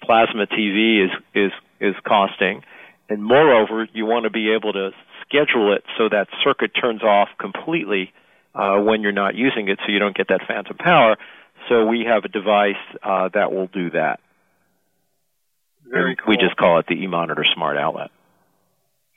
plasma 0.03 0.47
TV 0.47 1.05
is 1.05 1.11
is 1.35 1.53
is 1.81 1.95
costing, 2.07 2.65
and 3.11 3.23
moreover, 3.23 3.87
you 3.93 4.07
want 4.07 4.25
to 4.25 4.31
be 4.31 4.53
able 4.53 4.73
to 4.73 4.93
schedule 5.23 5.75
it 5.75 5.85
so 5.99 6.09
that 6.09 6.29
circuit 6.43 6.71
turns 6.71 7.03
off 7.03 7.29
completely 7.39 8.13
uh, 8.59 8.81
when 8.81 9.03
you're 9.03 9.13
not 9.13 9.35
using 9.37 9.69
it, 9.69 9.79
so 9.87 9.93
you 9.93 9.99
don't 9.99 10.17
get 10.17 10.29
that 10.29 10.41
phantom 10.47 10.77
power. 10.77 11.17
So 11.69 11.87
we 11.87 12.05
have 12.09 12.25
a 12.25 12.29
device 12.29 12.75
uh, 13.03 13.29
that 13.35 13.53
will 13.53 13.69
do 13.69 13.91
that. 13.91 14.21
Very 15.87 16.17
cool. 16.17 16.29
We 16.29 16.37
just 16.37 16.57
call 16.57 16.79
it 16.79 16.87
the 16.87 16.97
eMonitor 16.97 17.45
Smart 17.55 17.77
Outlet. 17.77 18.11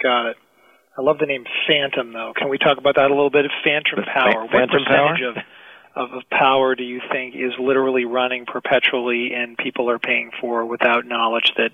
Got 0.02 0.32
it. 0.32 0.38
I 0.98 1.02
love 1.02 1.18
the 1.20 1.26
name 1.26 1.46
Phantom, 1.68 2.14
though. 2.14 2.34
Can 2.36 2.50
we 2.50 2.58
talk 2.58 2.78
about 2.78 2.96
that 2.96 3.06
a 3.06 3.14
little 3.14 3.30
bit? 3.30 3.46
Phantom 3.64 4.04
power. 4.04 4.48
Phantom 4.52 4.52
what 4.52 4.70
percentage 4.70 5.22
power? 5.22 5.30
of 5.30 5.38
of 5.94 6.24
power 6.30 6.74
do 6.74 6.84
you 6.84 7.02
think 7.12 7.36
is 7.36 7.52
literally 7.60 8.06
running 8.06 8.46
perpetually 8.46 9.32
and 9.34 9.58
people 9.58 9.90
are 9.90 10.00
paying 10.00 10.32
for 10.40 10.66
without 10.66 11.06
knowledge 11.06 11.52
that 11.58 11.72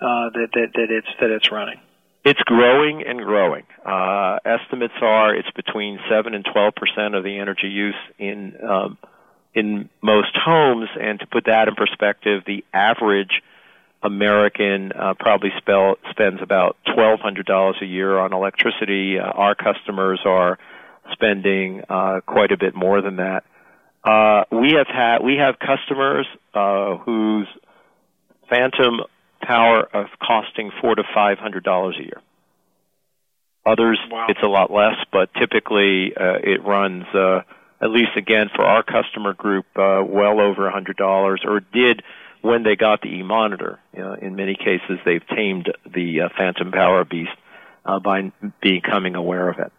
uh, 0.00 0.30
that, 0.30 0.48
that 0.54 0.68
that 0.74 0.90
it's 0.90 1.08
that 1.20 1.30
it's 1.30 1.52
running? 1.52 1.78
It's 2.24 2.40
growing 2.40 3.02
and 3.02 3.18
growing. 3.20 3.64
Uh, 3.84 4.38
estimates 4.44 4.94
are 5.00 5.34
it's 5.34 5.50
between 5.50 5.98
seven 6.08 6.34
and 6.34 6.44
twelve 6.44 6.74
percent 6.76 7.14
of 7.14 7.24
the 7.24 7.38
energy 7.38 7.68
use 7.68 7.96
in 8.18 8.56
um, 8.62 8.98
in 9.54 9.88
most 10.02 10.36
homes. 10.36 10.88
And 11.00 11.18
to 11.20 11.26
put 11.26 11.46
that 11.46 11.66
in 11.66 11.74
perspective, 11.74 12.44
the 12.46 12.64
average 12.72 13.42
American 14.04 14.92
uh, 14.92 15.14
probably 15.18 15.50
spell, 15.58 15.96
spends 16.10 16.40
about 16.42 16.76
twelve 16.94 17.18
hundred 17.20 17.46
dollars 17.46 17.76
a 17.82 17.86
year 17.86 18.16
on 18.18 18.32
electricity. 18.32 19.18
Uh, 19.18 19.24
our 19.24 19.56
customers 19.56 20.20
are 20.24 20.58
spending 21.10 21.82
uh, 21.88 22.20
quite 22.24 22.52
a 22.52 22.56
bit 22.56 22.74
more 22.76 23.02
than 23.02 23.16
that. 23.16 23.44
Uh, 24.04 24.44
we 24.52 24.72
have 24.72 24.86
had 24.86 25.18
we 25.24 25.36
have 25.36 25.58
customers 25.58 26.26
uh, 26.54 26.98
whose 26.98 27.48
phantom 28.48 29.00
power 29.42 29.82
of 29.92 30.06
costing 30.22 30.70
four 30.80 30.94
to 30.94 31.02
five 31.14 31.38
hundred 31.38 31.64
dollars 31.64 31.96
a 31.98 32.02
year. 32.02 32.20
Others, 33.64 34.00
wow. 34.10 34.26
it's 34.28 34.42
a 34.42 34.48
lot 34.48 34.72
less, 34.72 34.96
but 35.12 35.30
typically 35.34 36.12
uh, 36.16 36.38
it 36.42 36.64
runs 36.64 37.04
uh, 37.14 37.42
at 37.80 37.90
least 37.90 38.10
again 38.16 38.48
for 38.54 38.64
our 38.64 38.82
customer 38.82 39.34
group 39.34 39.66
uh, 39.76 40.02
well 40.04 40.40
over 40.40 40.66
a 40.66 40.72
hundred 40.72 40.96
dollars, 40.96 41.42
or 41.44 41.60
did 41.60 42.02
when 42.40 42.64
they 42.64 42.76
got 42.76 43.00
the 43.02 43.08
e-monitor. 43.08 43.78
You 43.96 44.02
know, 44.02 44.14
in 44.14 44.34
many 44.36 44.54
cases, 44.54 44.98
they've 45.04 45.26
tamed 45.28 45.72
the 45.84 46.22
uh, 46.22 46.28
phantom 46.36 46.72
power 46.72 47.04
beast 47.04 47.30
uh, 47.84 48.00
by 48.00 48.32
becoming 48.60 49.14
aware 49.14 49.48
of 49.48 49.58
it. 49.58 49.72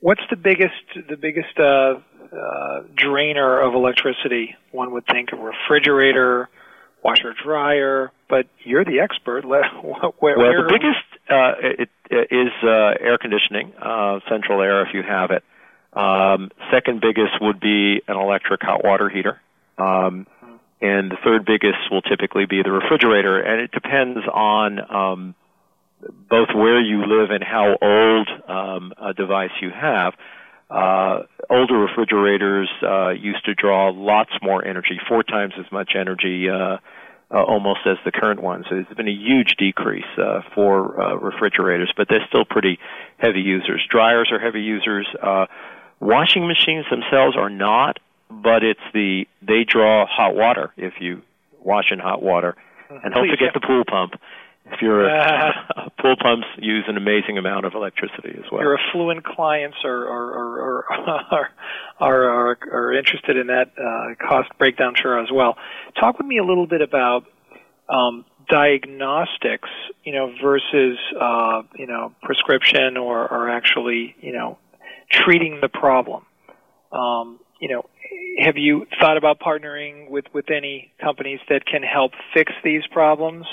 What's 0.00 0.22
the 0.28 0.36
biggest 0.36 1.08
the 1.08 1.16
biggest 1.16 1.58
uh, 1.58 1.94
uh, 2.32 2.82
drainer 2.94 3.60
of 3.60 3.74
electricity? 3.74 4.54
One 4.70 4.92
would 4.92 5.06
think 5.06 5.30
a 5.32 5.36
refrigerator, 5.36 6.48
washer 7.02 7.34
dryer, 7.42 8.12
but 8.28 8.46
you're 8.64 8.84
the 8.84 9.00
expert. 9.00 9.44
Where, 9.44 9.64
well, 9.82 10.14
where, 10.18 10.36
the 10.62 10.68
biggest 10.68 11.04
uh, 11.30 11.54
it, 11.60 11.90
it 12.10 12.28
is 12.30 12.52
uh, 12.62 12.94
air 13.00 13.18
conditioning, 13.18 13.72
uh, 13.80 14.20
central 14.28 14.62
air 14.62 14.86
if 14.86 14.94
you 14.94 15.02
have 15.02 15.30
it. 15.30 15.44
Um, 15.92 16.50
second 16.70 17.00
biggest 17.00 17.40
would 17.40 17.58
be 17.58 18.02
an 18.06 18.16
electric 18.16 18.62
hot 18.62 18.84
water 18.84 19.08
heater. 19.08 19.40
Um, 19.78 20.26
and 20.80 21.10
the 21.10 21.16
third 21.24 21.46
biggest 21.46 21.90
will 21.90 22.02
typically 22.02 22.44
be 22.44 22.62
the 22.62 22.70
refrigerator, 22.70 23.40
and 23.40 23.62
it 23.62 23.70
depends 23.72 24.20
on 24.30 24.94
um, 24.94 25.34
both 26.28 26.48
where 26.54 26.80
you 26.80 27.06
live 27.06 27.30
and 27.30 27.42
how 27.42 27.76
old 27.80 28.28
um, 28.46 28.92
a 29.00 29.14
device 29.14 29.52
you 29.62 29.70
have. 29.70 30.14
Uh, 30.68 31.22
older 31.50 31.78
refrigerators 31.78 32.70
uh, 32.82 33.10
used 33.10 33.44
to 33.44 33.54
draw 33.54 33.90
lots 33.90 34.30
more 34.42 34.64
energy, 34.64 34.98
four 35.08 35.22
times 35.22 35.54
as 35.58 35.70
much 35.70 35.92
energy, 35.94 36.48
uh, 36.48 36.78
uh, 37.30 37.42
almost 37.42 37.80
as 37.86 37.96
the 38.04 38.12
current 38.12 38.42
ones. 38.42 38.66
So 38.68 38.76
there's 38.76 38.96
been 38.96 39.08
a 39.08 39.10
huge 39.10 39.56
decrease 39.58 40.04
uh, 40.16 40.42
for 40.54 41.00
uh, 41.00 41.14
refrigerators, 41.16 41.92
but 41.96 42.08
they're 42.08 42.24
still 42.28 42.44
pretty 42.44 42.78
heavy 43.18 43.40
users. 43.40 43.84
Dryers 43.90 44.30
are 44.30 44.38
heavy 44.38 44.62
users. 44.62 45.06
Uh, 45.20 45.46
washing 46.00 46.46
machines 46.46 46.86
themselves 46.90 47.36
are 47.36 47.50
not, 47.50 47.98
but 48.30 48.62
it's 48.62 48.80
the 48.92 49.26
they 49.42 49.64
draw 49.64 50.06
hot 50.06 50.34
water 50.34 50.72
if 50.76 50.94
you 51.00 51.22
wash 51.60 51.90
in 51.90 51.98
hot 51.98 52.22
water, 52.22 52.56
and 52.88 53.12
don't 53.12 53.24
Please, 53.24 53.30
forget 53.30 53.52
yeah. 53.54 53.60
the 53.60 53.66
pool 53.66 53.84
pump. 53.84 54.14
If 54.72 54.82
you're 54.82 55.06
a, 55.06 55.90
pool 56.00 56.16
pumps 56.20 56.46
use 56.58 56.84
an 56.88 56.96
amazing 56.96 57.38
amount 57.38 57.66
of 57.66 57.74
electricity 57.74 58.38
as 58.38 58.50
well. 58.50 58.62
your 58.62 58.78
affluent 58.78 59.24
clients 59.24 59.78
are 59.84 60.08
are 60.08 60.32
are 60.34 60.84
are 60.90 61.50
are, 62.00 62.24
are, 62.24 62.58
are 62.72 62.92
interested 62.92 63.36
in 63.36 63.46
that 63.46 63.72
uh, 63.78 64.14
cost 64.28 64.50
breakdown 64.58 64.94
sure 65.00 65.20
as 65.20 65.28
well. 65.32 65.56
Talk 65.98 66.18
with 66.18 66.26
me 66.26 66.38
a 66.38 66.44
little 66.44 66.66
bit 66.66 66.82
about 66.82 67.24
um, 67.88 68.24
diagnostics, 68.48 69.68
you 70.04 70.12
know, 70.12 70.32
versus 70.42 70.98
uh, 71.20 71.62
you 71.76 71.86
know 71.86 72.12
prescription 72.22 72.96
or, 72.96 73.30
or 73.30 73.50
actually 73.50 74.14
you 74.20 74.32
know 74.32 74.58
treating 75.10 75.58
the 75.60 75.68
problem. 75.68 76.24
Um, 76.92 77.40
you 77.60 77.68
know, 77.68 77.84
have 78.38 78.56
you 78.56 78.86
thought 79.00 79.16
about 79.16 79.40
partnering 79.40 80.10
with 80.10 80.26
with 80.32 80.50
any 80.50 80.92
companies 81.00 81.40
that 81.48 81.64
can 81.66 81.82
help 81.82 82.12
fix 82.34 82.52
these 82.62 82.82
problems? 82.92 83.46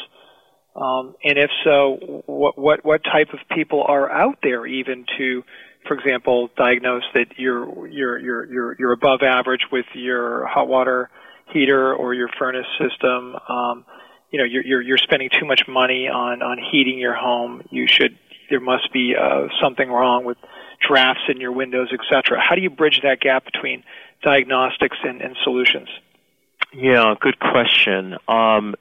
Um, 0.76 1.16
and 1.24 1.38
if 1.38 1.52
so, 1.64 2.24
what, 2.26 2.58
what 2.58 2.84
what 2.84 3.04
type 3.04 3.30
of 3.34 3.40
people 3.56 3.84
are 3.88 4.12
out 4.12 4.40
there 4.42 4.66
even 4.66 5.06
to, 5.18 5.44
for 5.88 5.96
example, 5.96 6.50
diagnose 6.58 7.04
that 7.14 7.38
you're 7.38 7.88
you're 7.88 8.18
you're 8.18 8.46
you're, 8.52 8.76
you're 8.80 8.92
above 8.92 9.22
average 9.22 9.68
with 9.72 9.86
your 9.94 10.48
hot 10.48 10.68
water 10.68 11.10
heater 11.52 11.94
or 11.94 12.14
your 12.16 12.30
furnace 12.40 12.66
system? 12.80 13.36
Um, 13.48 13.86
you 14.32 14.40
know, 14.40 14.46
you're, 14.46 14.66
you're 14.66 14.82
you're 14.82 14.98
spending 14.98 15.30
too 15.30 15.46
much 15.46 15.62
money 15.68 16.08
on 16.08 16.42
on 16.42 16.58
heating 16.58 16.98
your 16.98 17.14
home. 17.14 17.62
You 17.70 17.88
should 17.88 18.18
there 18.50 18.60
must 18.60 18.92
be 18.92 19.16
uh, 19.16 19.50
something 19.62 19.88
wrong 19.90 20.26
with 20.26 20.38
drafts 20.86 21.24
in 21.30 21.40
your 21.40 21.52
windows, 21.52 21.90
etc. 21.94 22.42
How 22.42 22.56
do 22.56 22.62
you 22.62 22.72
bridge 22.72 23.02
that 23.04 23.20
gap 23.20 23.46
between 23.46 23.84
diagnostics 24.24 24.98
and, 25.04 25.22
and 25.22 25.38
solutions? 25.44 25.88
Yeah, 26.74 27.14
good 27.20 27.40
question. 27.40 28.18
Um, 28.28 28.76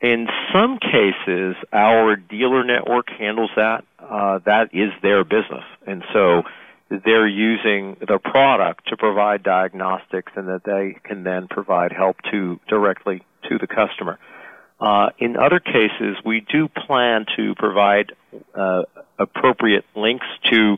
in 0.00 0.28
some 0.52 0.78
cases, 0.78 1.56
our 1.72 2.16
dealer 2.16 2.64
network 2.64 3.08
handles 3.10 3.50
that. 3.56 3.84
Uh, 3.98 4.38
that 4.44 4.74
is 4.74 4.90
their 5.02 5.24
business, 5.24 5.64
and 5.86 6.04
so 6.12 6.42
they're 6.88 7.26
using 7.26 7.96
the 8.00 8.18
product 8.18 8.86
to 8.88 8.96
provide 8.96 9.42
diagnostics, 9.42 10.32
and 10.36 10.48
that 10.48 10.62
they 10.64 10.98
can 11.02 11.24
then 11.24 11.48
provide 11.48 11.92
help 11.92 12.16
to 12.30 12.60
directly 12.68 13.22
to 13.48 13.58
the 13.58 13.66
customer. 13.66 14.18
Uh, 14.78 15.08
in 15.18 15.36
other 15.36 15.58
cases, 15.58 16.16
we 16.24 16.40
do 16.40 16.68
plan 16.68 17.24
to 17.36 17.54
provide 17.54 18.12
uh, 18.54 18.82
appropriate 19.18 19.84
links 19.96 20.26
to 20.52 20.76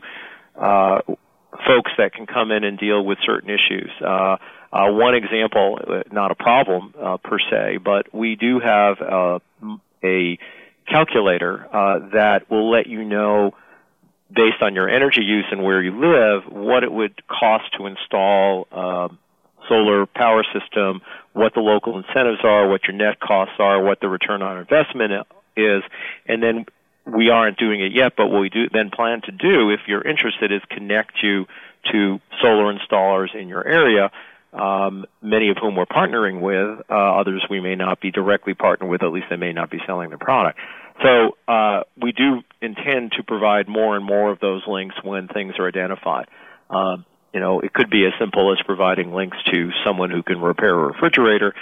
uh, 0.55 1.01
folks 1.79 1.91
that 1.97 2.13
can 2.13 2.25
come 2.25 2.51
in 2.51 2.63
and 2.63 2.77
deal 2.77 3.03
with 3.03 3.17
certain 3.25 3.49
issues. 3.49 3.89
Uh, 4.01 4.37
uh, 4.71 4.91
one 4.91 5.15
example, 5.15 5.79
uh, 5.87 6.03
not 6.11 6.31
a 6.31 6.35
problem 6.35 6.93
uh, 7.01 7.17
per 7.17 7.39
se, 7.39 7.77
but 7.83 8.13
we 8.13 8.35
do 8.35 8.59
have 8.59 9.01
uh, 9.01 9.39
a 10.03 10.37
calculator 10.87 11.67
uh, 11.73 11.99
that 12.13 12.49
will 12.49 12.69
let 12.69 12.87
you 12.87 13.03
know, 13.03 13.53
based 14.29 14.61
on 14.61 14.75
your 14.75 14.89
energy 14.89 15.21
use 15.21 15.45
and 15.51 15.63
where 15.63 15.81
you 15.81 15.99
live, 15.99 16.43
what 16.51 16.83
it 16.83 16.91
would 16.91 17.21
cost 17.27 17.65
to 17.77 17.85
install 17.85 18.67
uh, 18.71 19.07
solar 19.67 20.05
power 20.05 20.43
system, 20.53 21.01
what 21.33 21.53
the 21.53 21.61
local 21.61 21.97
incentives 21.97 22.39
are, 22.43 22.67
what 22.67 22.83
your 22.85 22.95
net 22.95 23.19
costs 23.19 23.55
are, 23.59 23.81
what 23.81 23.99
the 24.01 24.07
return 24.07 24.41
on 24.41 24.57
investment 24.57 25.25
is, 25.55 25.83
and 26.27 26.43
then 26.43 26.65
we 27.05 27.29
aren't 27.29 27.57
doing 27.57 27.81
it 27.81 27.91
yet, 27.93 28.13
but 28.15 28.27
what 28.27 28.41
we 28.41 28.49
do 28.49 28.69
then 28.71 28.89
plan 28.89 29.21
to 29.21 29.31
do, 29.31 29.69
if 29.71 29.81
you're 29.87 30.07
interested, 30.07 30.51
is 30.51 30.61
connect 30.69 31.23
you 31.23 31.45
to 31.91 32.19
solar 32.41 32.73
installers 32.73 33.35
in 33.35 33.47
your 33.47 33.65
area 33.65 34.11
um, 34.53 35.05
many 35.21 35.49
of 35.49 35.57
whom 35.61 35.75
we're 35.75 35.85
partnering 35.85 36.41
with. 36.41 36.85
Uh, 36.89 37.19
others 37.19 37.45
we 37.49 37.59
may 37.59 37.75
not 37.75 38.01
be 38.01 38.11
directly 38.11 38.53
partnered 38.53 38.89
with. 38.89 39.03
At 39.03 39.11
least 39.11 39.27
they 39.29 39.35
may 39.35 39.53
not 39.53 39.69
be 39.69 39.79
selling 39.85 40.09
the 40.09 40.17
product. 40.17 40.59
So 41.03 41.37
uh, 41.47 41.83
we 42.01 42.11
do 42.11 42.41
intend 42.61 43.13
to 43.13 43.23
provide 43.23 43.67
more 43.67 43.95
and 43.95 44.05
more 44.05 44.31
of 44.31 44.39
those 44.39 44.63
links 44.67 44.95
when 45.03 45.27
things 45.27 45.53
are 45.59 45.67
identified. 45.67 46.27
Um, 46.69 47.05
you 47.33 47.39
know, 47.39 47.59
it 47.59 47.73
could 47.73 47.89
be 47.89 48.05
as 48.05 48.13
simple 48.19 48.51
as 48.51 48.57
providing 48.65 49.13
links 49.13 49.37
to 49.51 49.69
someone 49.85 50.09
who 50.09 50.23
can 50.23 50.41
repair 50.41 50.73
a 50.73 50.87
refrigerator. 50.87 51.53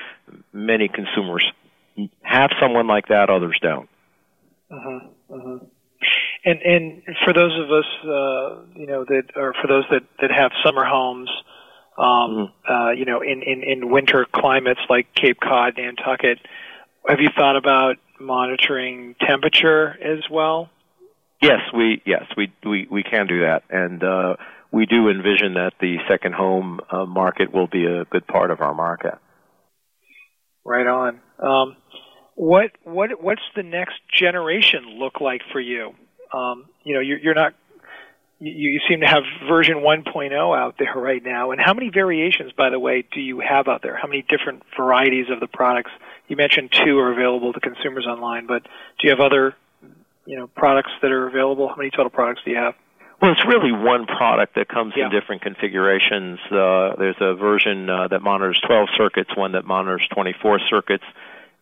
Many 0.53 0.87
consumers 0.87 1.45
have 2.21 2.51
someone 2.61 2.87
like 2.87 3.09
that; 3.09 3.29
others 3.29 3.57
don't. 3.61 3.89
Uh-huh, 4.71 4.99
uh-huh. 5.33 5.65
And 6.47 6.61
and 6.61 7.03
for 7.25 7.33
those 7.33 7.59
of 7.59 7.69
us, 7.69 7.85
uh, 8.05 8.79
you 8.79 8.87
know, 8.87 9.03
that 9.03 9.23
or 9.35 9.53
for 9.61 9.67
those 9.67 9.83
that 9.91 10.03
that 10.21 10.31
have 10.31 10.51
summer 10.63 10.85
homes, 10.85 11.29
um, 11.97 12.05
mm-hmm. 12.07 12.73
uh, 12.73 12.91
you 12.91 13.03
know, 13.03 13.19
in, 13.19 13.43
in 13.43 13.63
in 13.63 13.91
winter 13.91 14.25
climates 14.31 14.79
like 14.89 15.13
Cape 15.13 15.39
Cod, 15.41 15.73
Nantucket, 15.75 16.39
have 17.05 17.19
you 17.19 17.27
thought 17.35 17.57
about 17.57 17.97
monitoring 18.17 19.15
temperature 19.19 19.89
as 20.01 20.23
well? 20.31 20.69
Yes, 21.41 21.59
we 21.75 22.01
yes 22.05 22.23
we 22.37 22.53
we 22.65 22.87
we 22.89 23.03
can 23.03 23.27
do 23.27 23.41
that, 23.41 23.63
and 23.69 24.01
uh, 24.01 24.37
we 24.71 24.85
do 24.85 25.09
envision 25.09 25.55
that 25.55 25.73
the 25.81 25.97
second 26.07 26.33
home 26.33 26.79
uh, 26.89 27.05
market 27.05 27.53
will 27.53 27.67
be 27.67 27.85
a 27.87 28.05
good 28.05 28.25
part 28.25 28.51
of 28.51 28.61
our 28.61 28.73
market. 28.73 29.15
Right 30.63 30.87
on. 30.87 31.19
Um, 31.39 31.75
what 32.35 32.71
what 32.85 33.21
what's 33.21 33.41
the 33.53 33.63
next 33.63 33.95
generation 34.17 34.97
look 34.97 35.19
like 35.19 35.41
for 35.51 35.59
you? 35.59 35.93
Um, 36.33 36.65
you 36.83 36.93
know, 36.93 36.99
you're, 36.99 37.19
you're 37.19 37.33
not. 37.33 37.53
You, 38.39 38.51
you 38.51 38.79
seem 38.87 38.99
to 39.01 39.07
have 39.07 39.23
version 39.47 39.77
1.0 39.77 40.57
out 40.57 40.75
there 40.77 40.93
right 40.95 41.23
now. 41.23 41.51
And 41.51 41.59
how 41.59 41.73
many 41.73 41.89
variations, 41.89 42.51
by 42.51 42.69
the 42.69 42.79
way, 42.79 43.03
do 43.11 43.19
you 43.19 43.39
have 43.39 43.67
out 43.67 43.81
there? 43.81 43.97
How 43.97 44.07
many 44.07 44.21
different 44.21 44.61
varieties 44.77 45.25
of 45.31 45.39
the 45.39 45.47
products? 45.47 45.91
You 46.27 46.35
mentioned 46.35 46.71
two 46.71 46.99
are 46.99 47.11
available 47.11 47.53
to 47.53 47.59
consumers 47.59 48.05
online, 48.05 48.45
but 48.45 48.63
do 48.63 49.07
you 49.07 49.09
have 49.09 49.19
other, 49.19 49.55
you 50.25 50.37
know, 50.37 50.47
products 50.47 50.91
that 51.01 51.11
are 51.11 51.27
available? 51.27 51.67
How 51.67 51.75
many 51.77 51.89
total 51.89 52.11
products 52.11 52.41
do 52.45 52.51
you 52.51 52.57
have? 52.57 52.75
Well, 53.21 53.31
it's 53.31 53.45
really 53.47 53.71
one 53.71 54.05
product 54.05 54.55
that 54.55 54.67
comes 54.67 54.93
yeah. 54.95 55.05
in 55.05 55.11
different 55.11 55.41
configurations. 55.41 56.39
Uh, 56.51 56.95
there's 56.97 57.15
a 57.19 57.33
version 57.33 57.89
uh, 57.89 58.07
that 58.09 58.21
monitors 58.21 58.61
12 58.67 58.89
circuits, 58.95 59.35
one 59.35 59.53
that 59.53 59.65
monitors 59.65 60.07
24 60.13 60.59
circuits, 60.69 61.03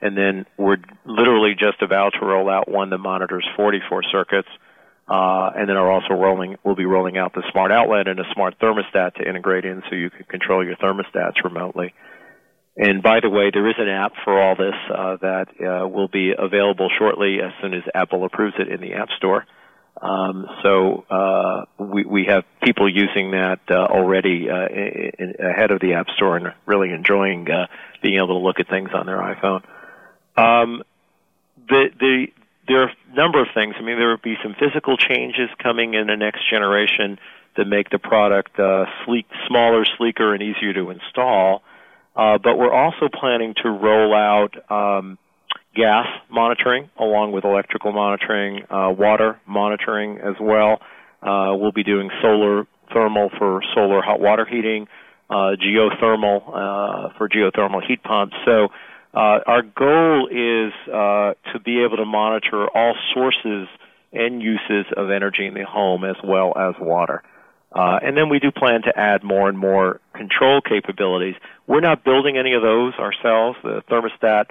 and 0.05 0.15
then 0.15 0.45
we're 0.57 0.77
literally 1.05 1.55
just 1.57 1.81
about 1.81 2.13
to 2.19 2.25
roll 2.25 2.47
out 2.47 2.69
one 2.69 2.91
that 2.91 2.99
monitors 2.99 3.45
44 3.55 4.03
circuits. 4.11 4.49
Uh, 5.07 5.51
and 5.55 5.69
then 5.69 5.77
are 5.77 5.91
also 5.91 6.15
rolling, 6.15 6.55
we'll 6.63 6.75
be 6.75 6.85
rolling 6.85 7.15
out 7.15 7.31
the 7.33 7.43
smart 7.51 7.71
outlet 7.71 8.07
and 8.07 8.19
a 8.19 8.23
smart 8.33 8.57
thermostat 8.59 9.13
to 9.13 9.27
integrate 9.27 9.63
in 9.63 9.83
so 9.87 9.95
you 9.95 10.09
can 10.09 10.25
control 10.25 10.65
your 10.65 10.75
thermostats 10.77 11.43
remotely. 11.43 11.93
And 12.75 13.03
by 13.03 13.19
the 13.21 13.29
way, 13.29 13.51
there 13.53 13.67
is 13.69 13.75
an 13.77 13.87
app 13.87 14.13
for 14.23 14.41
all 14.41 14.55
this 14.55 14.73
uh, 14.89 15.17
that 15.21 15.47
uh, 15.61 15.87
will 15.87 16.07
be 16.07 16.33
available 16.37 16.89
shortly 16.97 17.37
as 17.39 17.51
soon 17.61 17.75
as 17.75 17.83
Apple 17.93 18.25
approves 18.25 18.55
it 18.57 18.67
in 18.67 18.81
the 18.81 18.95
App 18.95 19.09
Store. 19.17 19.45
Um, 20.01 20.45
so 20.61 21.05
uh, 21.09 21.65
we, 21.77 22.03
we 22.03 22.25
have 22.27 22.43
people 22.63 22.89
using 22.89 23.31
that 23.31 23.59
uh, 23.69 23.75
already 23.75 24.49
uh, 24.49 24.67
in, 24.67 25.11
in, 25.19 25.35
ahead 25.39 25.71
of 25.71 25.79
the 25.79 25.93
App 25.93 26.07
Store 26.15 26.35
and 26.35 26.47
really 26.65 26.91
enjoying 26.91 27.49
uh, 27.49 27.67
being 28.01 28.17
able 28.17 28.39
to 28.39 28.45
look 28.45 28.59
at 28.59 28.67
things 28.69 28.89
on 28.93 29.05
their 29.05 29.19
iPhone. 29.19 29.61
Um, 30.37 30.83
the 31.67 31.89
the 31.99 32.27
there 32.67 32.81
are 32.81 32.89
a 32.89 33.15
number 33.15 33.41
of 33.41 33.47
things. 33.53 33.75
I 33.77 33.81
mean, 33.83 33.97
there 33.97 34.09
will 34.09 34.17
be 34.17 34.37
some 34.43 34.55
physical 34.59 34.97
changes 34.97 35.49
coming 35.61 35.93
in 35.93 36.07
the 36.07 36.15
next 36.15 36.49
generation 36.49 37.19
that 37.57 37.65
make 37.65 37.89
the 37.89 37.99
product 37.99 38.59
uh, 38.59 38.85
sleek, 39.05 39.25
smaller, 39.47 39.85
sleeker, 39.97 40.33
and 40.33 40.41
easier 40.41 40.73
to 40.73 40.89
install. 40.89 41.61
Uh, 42.15 42.37
but 42.37 42.57
we're 42.57 42.73
also 42.73 43.07
planning 43.07 43.53
to 43.61 43.69
roll 43.69 44.13
out 44.13 44.55
um, 44.71 45.17
gas 45.75 46.07
monitoring 46.29 46.89
along 46.97 47.33
with 47.33 47.43
electrical 47.43 47.91
monitoring, 47.91 48.63
uh, 48.69 48.89
water 48.89 49.39
monitoring 49.45 50.17
as 50.19 50.35
well. 50.39 50.81
Uh, 51.21 51.53
we'll 51.55 51.71
be 51.71 51.83
doing 51.83 52.09
solar 52.21 52.65
thermal 52.93 53.29
for 53.37 53.61
solar 53.73 54.01
hot 54.01 54.19
water 54.19 54.45
heating, 54.45 54.87
uh, 55.29 55.55
geothermal 55.59 56.41
uh, 56.47 57.09
for 57.17 57.27
geothermal 57.27 57.85
heat 57.85 58.01
pumps. 58.03 58.35
So 58.45 58.69
uh, 59.15 59.39
our 59.47 59.61
goal 59.61 60.27
is 60.27 60.73
uh, 60.89 61.33
to 61.53 61.59
be 61.63 61.83
able 61.83 61.97
to 61.97 62.05
monitor 62.05 62.67
all 62.67 62.95
sources 63.13 63.67
and 64.11 64.41
uses 64.41 64.85
of 64.95 65.09
energy 65.09 65.45
in 65.47 65.53
the 65.53 65.65
home 65.65 66.03
as 66.03 66.17
well 66.23 66.53
as 66.57 66.75
water. 66.79 67.23
Uh, 67.73 67.99
and 68.01 68.17
then 68.17 68.29
we 68.29 68.39
do 68.39 68.51
plan 68.51 68.81
to 68.81 68.97
add 68.97 69.23
more 69.23 69.49
and 69.49 69.57
more 69.57 69.99
control 70.13 70.61
capabilities. 70.61 71.35
We're 71.67 71.81
not 71.81 72.03
building 72.03 72.37
any 72.37 72.53
of 72.53 72.61
those 72.61 72.93
ourselves. 72.95 73.57
The 73.63 73.83
thermostat, 73.89 74.45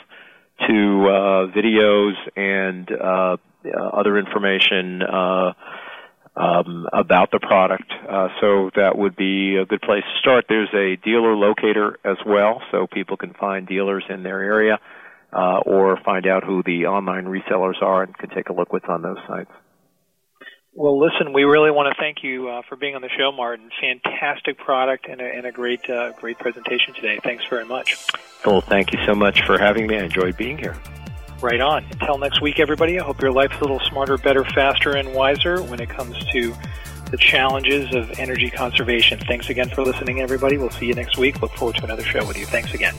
to 0.60 1.08
uh, 1.08 1.48
videos 1.50 2.14
and 2.36 2.88
uh, 2.92 3.36
other 3.92 4.16
information 4.16 5.02
uh, 5.02 5.54
um, 6.36 6.86
about 6.92 7.32
the 7.32 7.40
product. 7.40 7.92
Uh, 8.08 8.28
so 8.40 8.70
that 8.76 8.96
would 8.96 9.16
be 9.16 9.56
a 9.56 9.66
good 9.66 9.82
place 9.82 10.04
to 10.04 10.18
start. 10.20 10.44
There's 10.48 10.72
a 10.72 10.94
dealer 11.04 11.34
locator 11.34 11.98
as 12.04 12.18
well, 12.24 12.62
so 12.70 12.86
people 12.86 13.16
can 13.16 13.34
find 13.34 13.66
dealers 13.66 14.04
in 14.08 14.22
their 14.22 14.40
area 14.40 14.78
or 15.32 15.98
find 16.04 16.28
out 16.28 16.44
who 16.44 16.62
the 16.62 16.86
online 16.86 17.24
resellers 17.24 17.82
are 17.82 18.04
and 18.04 18.16
can 18.16 18.30
take 18.30 18.50
a 18.50 18.52
look 18.52 18.72
what's 18.72 18.86
on 18.88 19.02
those 19.02 19.18
sites. 19.26 19.50
Well, 20.78 20.96
listen, 20.96 21.32
we 21.32 21.42
really 21.42 21.72
want 21.72 21.92
to 21.92 22.00
thank 22.00 22.22
you 22.22 22.48
uh, 22.48 22.62
for 22.68 22.76
being 22.76 22.94
on 22.94 23.02
the 23.02 23.08
show, 23.08 23.32
Martin. 23.32 23.68
Fantastic 23.80 24.58
product 24.58 25.08
and 25.08 25.20
a, 25.20 25.24
and 25.24 25.44
a 25.44 25.50
great, 25.50 25.90
uh, 25.90 26.12
great 26.12 26.38
presentation 26.38 26.94
today. 26.94 27.18
Thanks 27.20 27.44
very 27.50 27.64
much. 27.64 27.96
Well, 28.46 28.60
thank 28.60 28.92
you 28.92 29.00
so 29.04 29.12
much 29.12 29.44
for 29.44 29.58
having 29.58 29.88
me. 29.88 29.96
I 29.96 30.04
enjoyed 30.04 30.36
being 30.36 30.56
here. 30.56 30.78
Right 31.40 31.60
on. 31.60 31.84
Until 31.90 32.18
next 32.18 32.40
week, 32.40 32.60
everybody, 32.60 33.00
I 33.00 33.02
hope 33.02 33.20
your 33.20 33.32
life's 33.32 33.56
a 33.56 33.60
little 33.60 33.80
smarter, 33.80 34.18
better, 34.18 34.44
faster, 34.44 34.92
and 34.92 35.14
wiser 35.14 35.60
when 35.64 35.80
it 35.80 35.88
comes 35.88 36.16
to 36.26 36.54
the 37.10 37.16
challenges 37.16 37.92
of 37.92 38.16
energy 38.20 38.48
conservation. 38.48 39.18
Thanks 39.18 39.50
again 39.50 39.70
for 39.70 39.82
listening, 39.82 40.20
everybody. 40.20 40.58
We'll 40.58 40.70
see 40.70 40.86
you 40.86 40.94
next 40.94 41.18
week. 41.18 41.42
Look 41.42 41.54
forward 41.54 41.74
to 41.78 41.84
another 41.86 42.04
show 42.04 42.24
with 42.24 42.38
you. 42.38 42.46
Thanks 42.46 42.72
again. 42.72 42.94